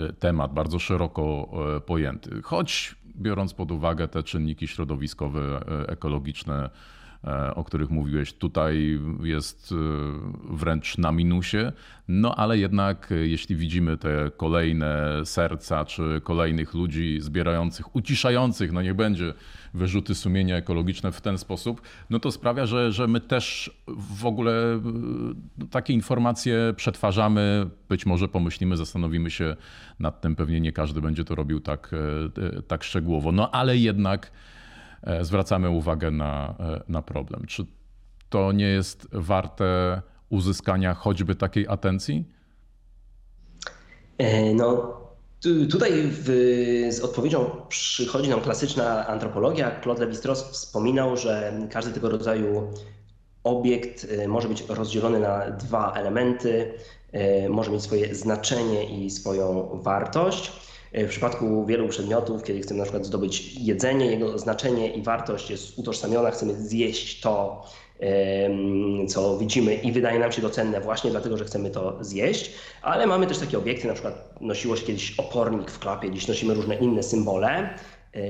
e, 0.00 0.06
e, 0.08 0.12
temat 0.12 0.52
bardzo 0.52 0.78
szeroko 0.78 1.48
e, 1.76 1.80
pojęty? 1.80 2.42
Choć 2.42 2.94
biorąc 3.16 3.54
pod 3.54 3.72
uwagę 3.72 4.08
te 4.08 4.22
czynniki 4.22 4.68
środowiskowe, 4.68 5.60
ekologiczne, 5.88 6.70
o 7.54 7.64
których 7.64 7.90
mówiłeś, 7.90 8.32
tutaj 8.32 9.00
jest 9.22 9.72
e, 9.72 9.76
wręcz 10.56 10.98
na 10.98 11.12
minusie. 11.12 11.72
No 12.08 12.34
ale 12.34 12.58
jednak, 12.58 13.12
e, 13.12 13.14
jeśli 13.14 13.56
widzimy 13.56 13.96
te 13.96 14.30
kolejne 14.36 15.20
serca, 15.24 15.84
czy 15.84 16.20
kolejnych 16.24 16.74
ludzi 16.74 17.20
zbierających, 17.20 17.96
uciszających, 17.96 18.72
no 18.72 18.82
niech 18.82 18.94
będzie 18.94 19.34
wyrzuty 19.74 20.14
sumienia 20.14 20.56
ekologiczne 20.56 21.12
w 21.12 21.20
ten 21.20 21.38
sposób, 21.38 21.82
no 22.10 22.18
to 22.18 22.32
sprawia, 22.32 22.66
że, 22.66 22.92
że 22.92 23.06
my 23.06 23.20
też 23.20 23.70
w 24.18 24.26
ogóle 24.26 24.80
takie 25.70 25.92
informacje 25.92 26.74
przetwarzamy, 26.76 27.70
być 27.88 28.06
może 28.06 28.28
pomyślimy, 28.28 28.76
zastanowimy 28.76 29.30
się 29.30 29.56
nad 30.00 30.20
tym, 30.20 30.36
pewnie 30.36 30.60
nie 30.60 30.72
każdy 30.72 31.00
będzie 31.00 31.24
to 31.24 31.34
robił 31.34 31.60
tak, 31.60 31.90
tak 32.68 32.84
szczegółowo, 32.84 33.32
no 33.32 33.50
ale 33.50 33.76
jednak 33.76 34.30
E, 34.30 34.30
zwracamy 35.20 35.70
uwagę 35.70 36.10
na, 36.10 36.54
e, 36.60 36.82
na 36.88 37.02
problem. 37.02 37.46
Czy 37.46 37.66
to 38.28 38.52
nie 38.52 38.66
jest 38.66 39.08
warte 39.12 40.02
uzyskania 40.28 40.94
choćby 40.94 41.34
takiej 41.34 41.68
atencji? 41.68 42.24
E, 44.18 44.54
no, 44.54 45.00
tutaj 45.70 45.92
w, 45.94 46.26
z 46.90 47.00
odpowiedzią 47.00 47.50
przychodzi 47.68 48.30
nam 48.30 48.40
klasyczna 48.40 49.06
antropologia. 49.06 49.80
Claude 49.80 50.06
Lévi-Strauss 50.06 50.50
wspominał, 50.50 51.16
że 51.16 51.60
każdy 51.70 51.92
tego 51.92 52.10
rodzaju 52.10 52.72
obiekt 53.44 54.06
może 54.28 54.48
być 54.48 54.64
rozdzielony 54.68 55.20
na 55.20 55.50
dwa 55.50 55.92
elementy, 55.92 56.74
może 57.48 57.70
mieć 57.70 57.82
swoje 57.82 58.14
znaczenie 58.14 58.84
i 58.84 59.10
swoją 59.10 59.68
wartość. 59.82 60.52
E, 60.96 61.06
w 61.06 61.10
przypadku 61.10 61.66
wielu 61.66 61.88
przedmiotów, 61.88 62.42
kiedy 62.42 62.60
chcemy 62.60 62.78
na 62.78 62.84
przykład 62.84 63.06
zdobyć 63.06 63.54
jedzenie, 63.54 64.06
jego 64.06 64.38
znaczenie 64.38 64.94
i 64.94 65.02
wartość 65.02 65.50
jest 65.50 65.78
utożsamiona, 65.78 66.30
chcemy 66.30 66.54
zjeść 66.54 67.20
to, 67.20 67.64
co 69.08 69.38
widzimy 69.38 69.74
i 69.74 69.92
wydaje 69.92 70.18
nam 70.18 70.32
się 70.32 70.42
to 70.42 70.50
cenne 70.50 70.80
właśnie 70.80 71.10
dlatego, 71.10 71.36
że 71.36 71.44
chcemy 71.44 71.70
to 71.70 71.98
zjeść, 72.00 72.52
ale 72.82 73.06
mamy 73.06 73.26
też 73.26 73.38
takie 73.38 73.58
obiekty, 73.58 73.88
na 73.88 73.92
przykład 73.92 74.40
nosiło 74.40 74.76
się 74.76 74.86
kiedyś 74.86 75.14
opornik 75.18 75.70
w 75.70 75.78
klapie, 75.78 76.10
dziś 76.10 76.28
nosimy 76.28 76.54
różne 76.54 76.76
inne 76.76 77.02
symbole. 77.02 77.78
E, 78.14 78.20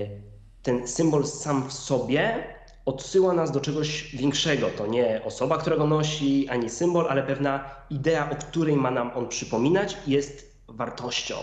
ten 0.62 0.88
symbol 0.88 1.26
sam 1.26 1.68
w 1.68 1.72
sobie 1.72 2.44
odsyła 2.84 3.32
nas 3.32 3.52
do 3.52 3.60
czegoś 3.60 4.16
większego. 4.16 4.66
To 4.78 4.86
nie 4.86 5.20
osoba, 5.24 5.58
która 5.58 5.76
go 5.76 5.86
nosi, 5.86 6.48
ani 6.48 6.70
symbol, 6.70 7.06
ale 7.08 7.22
pewna 7.22 7.70
idea, 7.90 8.30
o 8.30 8.36
której 8.36 8.76
ma 8.76 8.90
nam 8.90 9.10
on 9.14 9.28
przypominać, 9.28 9.96
jest 10.06 10.56
wartością. 10.68 11.34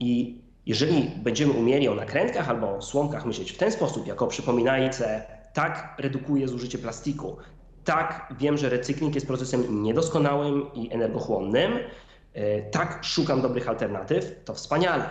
I 0.00 0.43
jeżeli 0.66 1.10
będziemy 1.16 1.52
umieli 1.52 1.88
o 1.88 1.94
nakrętkach 1.94 2.48
albo 2.48 2.82
słomkach 2.82 3.26
myśleć 3.26 3.52
w 3.52 3.56
ten 3.56 3.72
sposób, 3.72 4.06
jako 4.06 4.26
przypominajce, 4.26 5.22
tak 5.52 5.94
redukuje 5.98 6.48
zużycie 6.48 6.78
plastiku, 6.78 7.36
tak 7.84 8.34
wiem, 8.38 8.58
że 8.58 8.68
recykling 8.68 9.14
jest 9.14 9.26
procesem 9.26 9.82
niedoskonałym 9.82 10.74
i 10.74 10.92
energochłonnym, 10.92 11.72
e, 12.32 12.62
tak 12.62 13.04
szukam 13.04 13.42
dobrych 13.42 13.68
alternatyw, 13.68 14.44
to 14.44 14.54
wspaniale. 14.54 15.08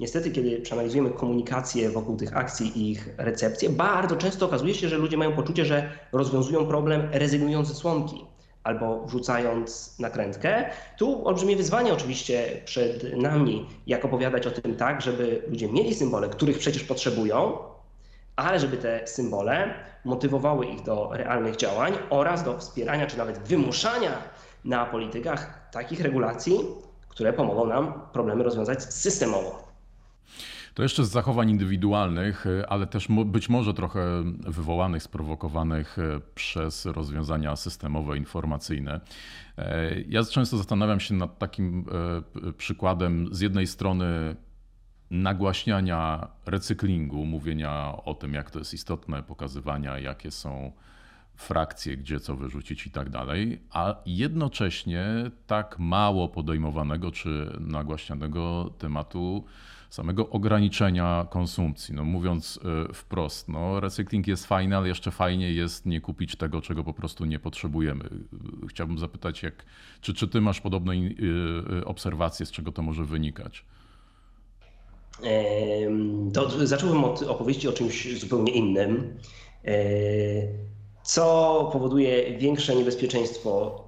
Niestety, 0.00 0.30
kiedy 0.30 0.60
przeanalizujemy 0.60 1.10
komunikację 1.10 1.90
wokół 1.90 2.16
tych 2.16 2.36
akcji 2.36 2.78
i 2.78 2.90
ich 2.90 3.08
recepcję, 3.16 3.70
bardzo 3.70 4.16
często 4.16 4.46
okazuje 4.46 4.74
się, 4.74 4.88
że 4.88 4.98
ludzie 4.98 5.16
mają 5.16 5.32
poczucie, 5.32 5.64
że 5.64 5.98
rozwiązują 6.12 6.66
problem 6.66 7.08
rezygnując 7.12 7.68
ze 7.68 7.74
słomki 7.74 8.24
albo 8.64 9.06
wrzucając 9.06 9.98
nakrętkę. 9.98 10.70
Tu 10.98 11.28
olbrzymie 11.28 11.56
wyzwanie 11.56 11.92
oczywiście 11.92 12.62
przed 12.64 13.16
nami, 13.16 13.66
jak 13.86 14.04
opowiadać 14.04 14.46
o 14.46 14.50
tym 14.50 14.76
tak, 14.76 15.02
żeby 15.02 15.42
ludzie 15.48 15.68
mieli 15.68 15.94
symbole, 15.94 16.28
których 16.28 16.58
przecież 16.58 16.84
potrzebują, 16.84 17.58
ale 18.36 18.58
żeby 18.60 18.76
te 18.76 19.06
symbole 19.06 19.74
motywowały 20.04 20.66
ich 20.66 20.82
do 20.82 21.10
realnych 21.12 21.56
działań 21.56 21.92
oraz 22.10 22.44
do 22.44 22.58
wspierania 22.58 23.06
czy 23.06 23.18
nawet 23.18 23.38
wymuszania 23.38 24.22
na 24.64 24.86
politykach 24.86 25.70
takich 25.70 26.00
regulacji, 26.00 26.58
które 27.08 27.32
pomogą 27.32 27.66
nam 27.66 28.00
problemy 28.12 28.44
rozwiązać 28.44 28.82
systemowo. 28.82 29.63
To 30.74 30.82
jeszcze 30.82 31.04
z 31.04 31.10
zachowań 31.10 31.50
indywidualnych, 31.50 32.46
e, 32.46 32.70
ale 32.70 32.86
też 32.86 33.08
być 33.26 33.48
może 33.48 33.74
trochę 33.74 34.24
wywołanych, 34.40 35.02
sprowokowanych 35.02 35.98
e, 35.98 36.20
przez 36.34 36.86
rozwiązania 36.86 37.56
systemowe, 37.56 38.16
informacyjne. 38.16 39.00
E, 39.58 40.00
ja 40.00 40.24
często 40.24 40.56
zastanawiam 40.56 41.00
się 41.00 41.14
nad 41.14 41.38
takim 41.38 41.84
przykładem 42.58 43.28
z 43.34 43.40
jednej 43.40 43.66
strony 43.66 44.36
nagłaśniania 45.10 46.28
recyklingu, 46.46 47.24
mówienia 47.24 47.92
o 48.04 48.14
tym, 48.14 48.34
jak 48.34 48.50
to 48.50 48.58
jest 48.58 48.74
istotne, 48.74 49.22
pokazywania, 49.22 49.98
jakie 49.98 50.30
są 50.30 50.72
frakcje, 51.34 51.96
gdzie 51.96 52.20
co 52.20 52.36
wyrzucić 52.36 52.86
i 52.86 52.90
tak 52.90 53.10
dalej, 53.10 53.62
a 53.70 53.96
jednocześnie 54.06 55.06
tak 55.46 55.78
mało 55.78 56.28
podejmowanego 56.28 57.10
czy 57.10 57.56
nagłaśnianego 57.60 58.74
tematu 58.78 59.44
samego 59.94 60.30
ograniczenia 60.30 61.26
konsumpcji. 61.30 61.94
No 61.94 62.04
mówiąc 62.04 62.60
e, 62.88 62.94
wprost, 62.94 63.48
no 63.48 63.80
recykling 63.80 64.26
jest 64.26 64.46
fajny, 64.46 64.76
ale 64.76 64.88
jeszcze 64.88 65.10
fajnie 65.10 65.52
jest 65.52 65.86
nie 65.86 66.00
kupić 66.00 66.36
tego, 66.36 66.60
czego 66.60 66.84
po 66.84 66.92
prostu 66.92 67.24
nie 67.24 67.38
potrzebujemy. 67.38 68.04
Chciałbym 68.68 68.98
zapytać, 68.98 69.42
jak, 69.42 69.64
czy, 70.00 70.14
czy 70.14 70.28
ty 70.28 70.40
masz 70.40 70.60
podobne 70.60 70.92
e, 70.94 70.98
e, 71.78 71.84
obserwacje, 71.84 72.46
z 72.46 72.50
czego 72.50 72.72
to 72.72 72.82
może 72.82 73.04
wynikać? 73.04 73.64
To 76.34 76.66
zacząłbym 76.66 77.04
od 77.04 77.22
opowieści 77.22 77.68
o 77.68 77.72
czymś 77.72 78.18
zupełnie 78.20 78.52
innym. 78.52 79.18
Co 81.02 81.68
powoduje 81.72 82.38
większe 82.38 82.76
niebezpieczeństwo? 82.76 83.84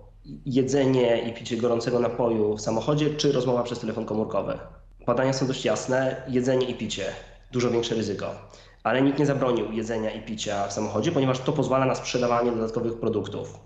Jedzenie 0.47 1.19
i 1.31 1.33
picie 1.35 1.57
gorącego 1.57 1.99
napoju 1.99 2.57
w 2.57 2.61
samochodzie, 2.61 3.15
czy 3.15 3.33
rozmowa 3.33 3.63
przez 3.63 3.79
telefon 3.79 4.05
komórkowy? 4.05 4.59
Badania 5.07 5.33
są 5.33 5.47
dość 5.47 5.65
jasne, 5.65 6.23
jedzenie 6.29 6.67
i 6.67 6.75
picie. 6.75 7.05
dużo 7.53 7.71
większe 7.71 7.95
ryzyko. 7.95 8.35
Ale 8.83 9.03
nikt 9.03 9.19
nie 9.19 9.27
zabronił 9.27 9.73
jedzenia 9.73 10.11
i 10.11 10.23
picia 10.23 10.67
w 10.67 10.73
samochodzie, 10.73 11.13
ponieważ 11.13 11.39
to 11.39 11.53
pozwala 11.53 11.87
na 11.87 11.95
sprzedawanie 11.95 12.53
dodatkowych 12.53 13.01
produktów. 13.01 13.59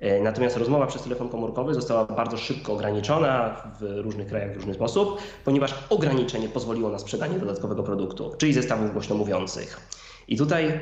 E, 0.00 0.20
natomiast 0.20 0.56
rozmowa 0.56 0.86
przez 0.86 1.02
telefon 1.02 1.28
komórkowy 1.28 1.74
została 1.74 2.04
bardzo 2.04 2.36
szybko 2.36 2.72
ograniczona 2.72 3.62
w 3.80 3.82
różnych 3.82 4.28
krajach 4.28 4.52
w 4.52 4.56
różny 4.56 4.74
sposób, 4.74 5.20
ponieważ 5.44 5.74
ograniczenie 5.90 6.48
pozwoliło 6.48 6.90
na 6.90 6.98
sprzedanie 6.98 7.38
dodatkowego 7.38 7.82
produktu, 7.82 8.34
czyli 8.38 8.52
zestawów 8.52 8.92
głośno 8.92 9.16
mówiących. 9.16 9.80
I 10.28 10.36
tutaj 10.36 10.80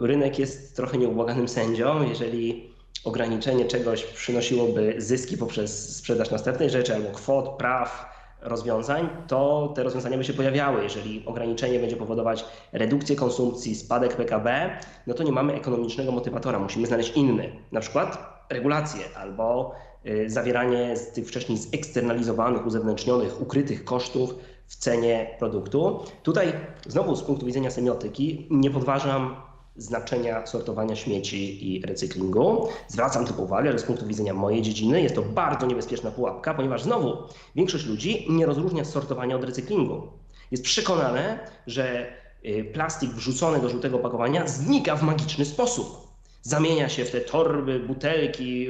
rynek 0.00 0.38
jest 0.38 0.76
trochę 0.76 0.98
nieubłaganym 0.98 1.48
sędzią, 1.48 2.02
jeżeli 2.08 2.72
ograniczenie 3.04 3.64
czegoś 3.64 4.04
przynosiłoby 4.04 4.94
zyski 4.98 5.36
poprzez 5.36 5.96
sprzedaż 5.96 6.30
następnej 6.30 6.70
rzeczy 6.70 6.94
albo 6.94 7.10
kwot, 7.10 7.48
praw, 7.58 8.11
rozwiązań, 8.42 9.08
to 9.26 9.72
te 9.76 9.82
rozwiązania 9.82 10.18
by 10.18 10.24
się 10.24 10.32
pojawiały. 10.32 10.82
Jeżeli 10.82 11.22
ograniczenie 11.26 11.78
będzie 11.78 11.96
powodować 11.96 12.44
redukcję 12.72 13.16
konsumpcji, 13.16 13.74
spadek 13.74 14.16
PKB, 14.16 14.76
no 15.06 15.14
to 15.14 15.22
nie 15.22 15.32
mamy 15.32 15.54
ekonomicznego 15.54 16.12
motywatora, 16.12 16.58
musimy 16.58 16.86
znaleźć 16.86 17.16
inny, 17.16 17.52
na 17.72 17.80
przykład 17.80 18.42
regulacje 18.50 19.04
albo 19.16 19.74
y, 20.06 20.30
zawieranie 20.30 20.96
z 20.96 21.12
tych 21.12 21.28
wcześniej 21.28 21.58
zeksternalizowanych, 21.58 22.66
uzewnętrznionych, 22.66 23.40
ukrytych 23.40 23.84
kosztów 23.84 24.34
w 24.66 24.76
cenie 24.76 25.36
produktu. 25.38 26.00
Tutaj 26.22 26.52
znowu 26.86 27.16
z 27.16 27.22
punktu 27.22 27.46
widzenia 27.46 27.70
semiotyki 27.70 28.46
nie 28.50 28.70
podważam 28.70 29.36
znaczenia 29.76 30.46
sortowania 30.46 30.96
śmieci 30.96 31.72
i 31.72 31.82
recyklingu. 31.82 32.68
Zwracam 32.88 33.26
tylko 33.26 33.42
uwagę, 33.42 33.72
że 33.72 33.78
z 33.78 33.82
punktu 33.82 34.06
widzenia 34.06 34.34
mojej 34.34 34.62
dziedziny 34.62 35.02
jest 35.02 35.14
to 35.14 35.22
bardzo 35.22 35.66
niebezpieczna 35.66 36.10
pułapka, 36.10 36.54
ponieważ 36.54 36.82
znowu 36.82 37.16
większość 37.56 37.86
ludzi 37.86 38.26
nie 38.30 38.46
rozróżnia 38.46 38.84
sortowania 38.84 39.36
od 39.36 39.44
recyklingu. 39.44 40.08
Jest 40.50 40.64
przekonane, 40.64 41.38
że 41.66 42.12
y, 42.46 42.64
plastik 42.72 43.10
wrzucony 43.10 43.60
do 43.60 43.68
żółtego 43.68 43.96
opakowania 43.96 44.46
znika 44.46 44.96
w 44.96 45.02
magiczny 45.02 45.44
sposób. 45.44 46.12
Zamienia 46.42 46.88
się 46.88 47.04
w 47.04 47.10
te 47.10 47.20
torby, 47.20 47.80
butelki, 47.80 48.66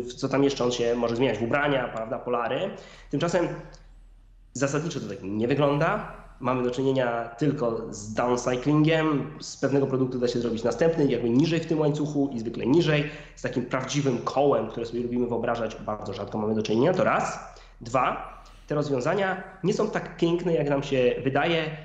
w 0.00 0.14
co 0.14 0.28
tam 0.28 0.44
jeszcze 0.44 0.64
on 0.64 0.72
się 0.72 0.94
może 0.94 1.16
zmieniać, 1.16 1.38
w 1.38 1.42
ubrania, 1.42 1.88
prawda, 1.88 2.18
polary. 2.18 2.70
Tymczasem 3.10 3.48
zasadniczo 4.52 5.00
to 5.00 5.08
tak 5.08 5.18
nie 5.22 5.48
wygląda 5.48 6.23
mamy 6.40 6.62
do 6.62 6.70
czynienia 6.70 7.28
tylko 7.38 7.80
z 7.90 8.14
downcyclingiem. 8.14 9.30
Z 9.40 9.56
pewnego 9.56 9.86
produktu 9.86 10.18
da 10.18 10.28
się 10.28 10.40
zrobić 10.40 10.62
następny, 10.62 11.06
jakby 11.06 11.30
niżej 11.30 11.60
w 11.60 11.66
tym 11.66 11.80
łańcuchu 11.80 12.30
i 12.32 12.40
zwykle 12.40 12.66
niżej, 12.66 13.10
z 13.36 13.42
takim 13.42 13.66
prawdziwym 13.66 14.18
kołem, 14.18 14.68
które 14.68 14.86
sobie 14.86 15.02
lubimy 15.02 15.26
wyobrażać, 15.26 15.76
bardzo 15.76 16.12
rzadko 16.12 16.38
mamy 16.38 16.54
do 16.54 16.62
czynienia. 16.62 16.94
To 16.94 17.04
raz. 17.04 17.38
Dwa, 17.80 18.34
te 18.66 18.74
rozwiązania 18.74 19.42
nie 19.64 19.74
są 19.74 19.90
tak 19.90 20.16
piękne, 20.16 20.54
jak 20.54 20.70
nam 20.70 20.82
się 20.82 21.14
wydaje 21.24 21.76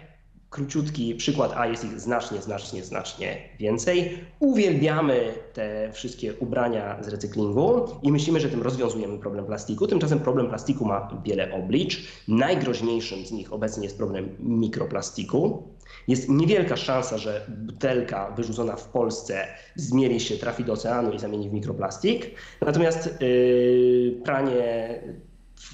króciutki 0.50 1.16
przykład, 1.16 1.54
a 1.56 1.68
jest 1.68 1.86
ich 1.86 2.00
znacznie, 2.00 2.42
znacznie, 2.42 2.84
znacznie 2.84 3.38
więcej. 3.60 4.18
Uwielbiamy 4.40 5.34
te 5.54 5.92
wszystkie 5.94 6.34
ubrania 6.34 7.04
z 7.04 7.08
recyklingu 7.08 7.86
i 8.04 8.12
myślimy, 8.12 8.40
że 8.40 8.50
tym 8.50 8.62
rozwiązujemy 8.62 9.20
problem 9.20 9.46
plastiku. 9.46 9.88
Tymczasem 9.88 10.20
problem 10.20 10.50
plastiku 10.50 10.86
ma 10.86 11.22
wiele 11.26 11.54
oblicz. 11.54 12.08
Najgroźniejszym 12.28 13.26
z 13.26 13.32
nich 13.32 13.54
obecnie 13.54 13.84
jest 13.84 13.98
problem 13.98 14.36
mikroplastiku. 14.40 15.68
Jest 16.08 16.30
niewielka 16.30 16.78
szansa, 16.78 17.18
że 17.18 17.46
butelka 17.50 18.32
wyrzucona 18.32 18.76
w 18.76 18.88
Polsce 18.88 19.48
zmieri 19.76 20.20
się, 20.20 20.38
trafi 20.38 20.64
do 20.64 20.74
oceanu 20.74 21.12
i 21.12 21.20
zamieni 21.20 21.50
w 21.50 21.54
mikroplastik. 21.54 22.32
Natomiast 22.62 23.22
yy, 23.22 24.22
pranie 24.24 25.00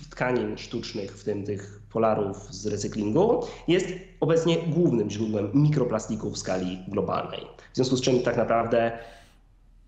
tkanin 0.09 0.57
sztucznych, 0.57 1.17
w 1.17 1.23
tym 1.23 1.43
tych 1.43 1.84
polarów 1.95 2.53
z 2.53 2.67
recyklingu, 2.67 3.43
jest 3.67 3.87
obecnie 4.19 4.57
głównym 4.57 5.09
źródłem 5.09 5.49
mikroplastiku 5.53 6.29
w 6.29 6.37
skali 6.37 6.79
globalnej. 6.87 7.41
W 7.71 7.75
związku 7.75 7.95
z 7.97 8.01
czym 8.01 8.21
tak 8.21 8.37
naprawdę 8.37 8.91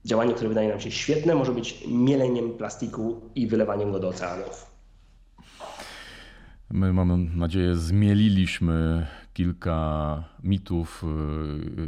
działanie, 0.06 0.34
które 0.34 0.50
wydaje 0.50 0.70
nam 0.70 0.80
się 0.80 0.92
świetne, 0.92 1.36
może 1.36 1.52
być 1.52 1.84
mieleniem 1.88 2.52
plastiku 2.52 3.22
i 3.36 3.48
wylewaniem 3.48 3.92
go 3.92 4.00
do 4.00 4.08
oceanów. 4.08 4.66
My, 6.70 6.94
mam 6.94 7.38
nadzieję, 7.38 7.76
zmieliliśmy 7.76 9.08
kilka 9.34 10.24
mitów, 10.44 11.04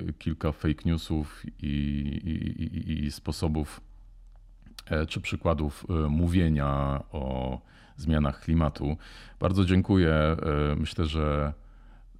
y, 0.09 0.13
kilka 0.13 0.51
fake 0.51 0.83
newsów 0.85 1.43
i, 1.61 1.73
i, 2.25 3.05
i 3.05 3.11
sposobów 3.11 3.81
e, 4.85 5.05
czy 5.05 5.21
przykładów 5.21 5.85
y, 5.89 6.09
mówienia 6.09 7.03
o 7.11 7.61
zmianach 8.01 8.41
klimatu. 8.41 8.97
Bardzo 9.39 9.65
dziękuję. 9.65 10.13
E, 10.13 10.37
myślę, 10.75 11.05
że 11.05 11.53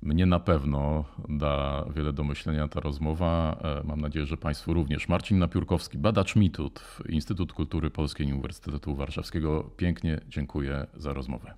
mnie 0.01 0.25
na 0.25 0.39
pewno 0.39 1.05
da 1.29 1.85
wiele 1.95 2.13
do 2.13 2.23
myślenia 2.23 2.67
ta 2.67 2.79
rozmowa. 2.79 3.59
E, 3.63 3.87
mam 3.87 4.01
nadzieję, 4.01 4.25
że 4.25 4.37
Państwu 4.37 4.73
również. 4.73 5.09
Marcin 5.09 5.39
Napiórkowski, 5.39 5.97
badacz 5.97 6.35
mitut, 6.35 6.97
Instytut 7.09 7.53
Kultury 7.53 7.89
Polskiej 7.89 8.27
Uniwersytetu 8.27 8.95
Warszawskiego. 8.95 9.63
Pięknie 9.77 10.21
dziękuję 10.27 10.87
za 10.93 11.13
rozmowę. 11.13 11.53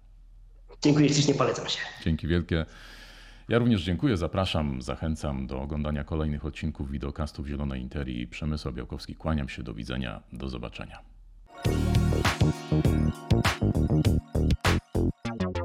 Dziękuję 0.81 1.09
ślicznie, 1.09 1.33
polecam 1.33 1.69
się. 1.69 1.79
Dzięki 2.03 2.27
wielkie. 2.27 2.65
Ja 3.49 3.57
również 3.57 3.83
dziękuję, 3.83 4.17
zapraszam, 4.17 4.81
zachęcam 4.81 5.47
do 5.47 5.61
oglądania 5.61 6.03
kolejnych 6.03 6.45
odcinków 6.45 6.91
wideokastów 6.91 7.47
Zielonej 7.47 7.81
Interii. 7.81 8.27
Przemysł 8.27 8.71
Białkowski, 8.71 9.15
kłaniam 9.15 9.49
się, 9.49 9.63
do 9.63 9.73
widzenia, 9.73 10.23
do 10.33 10.49
zobaczenia. 10.49 11.10
Thank 11.63 11.75
you. 15.57 15.60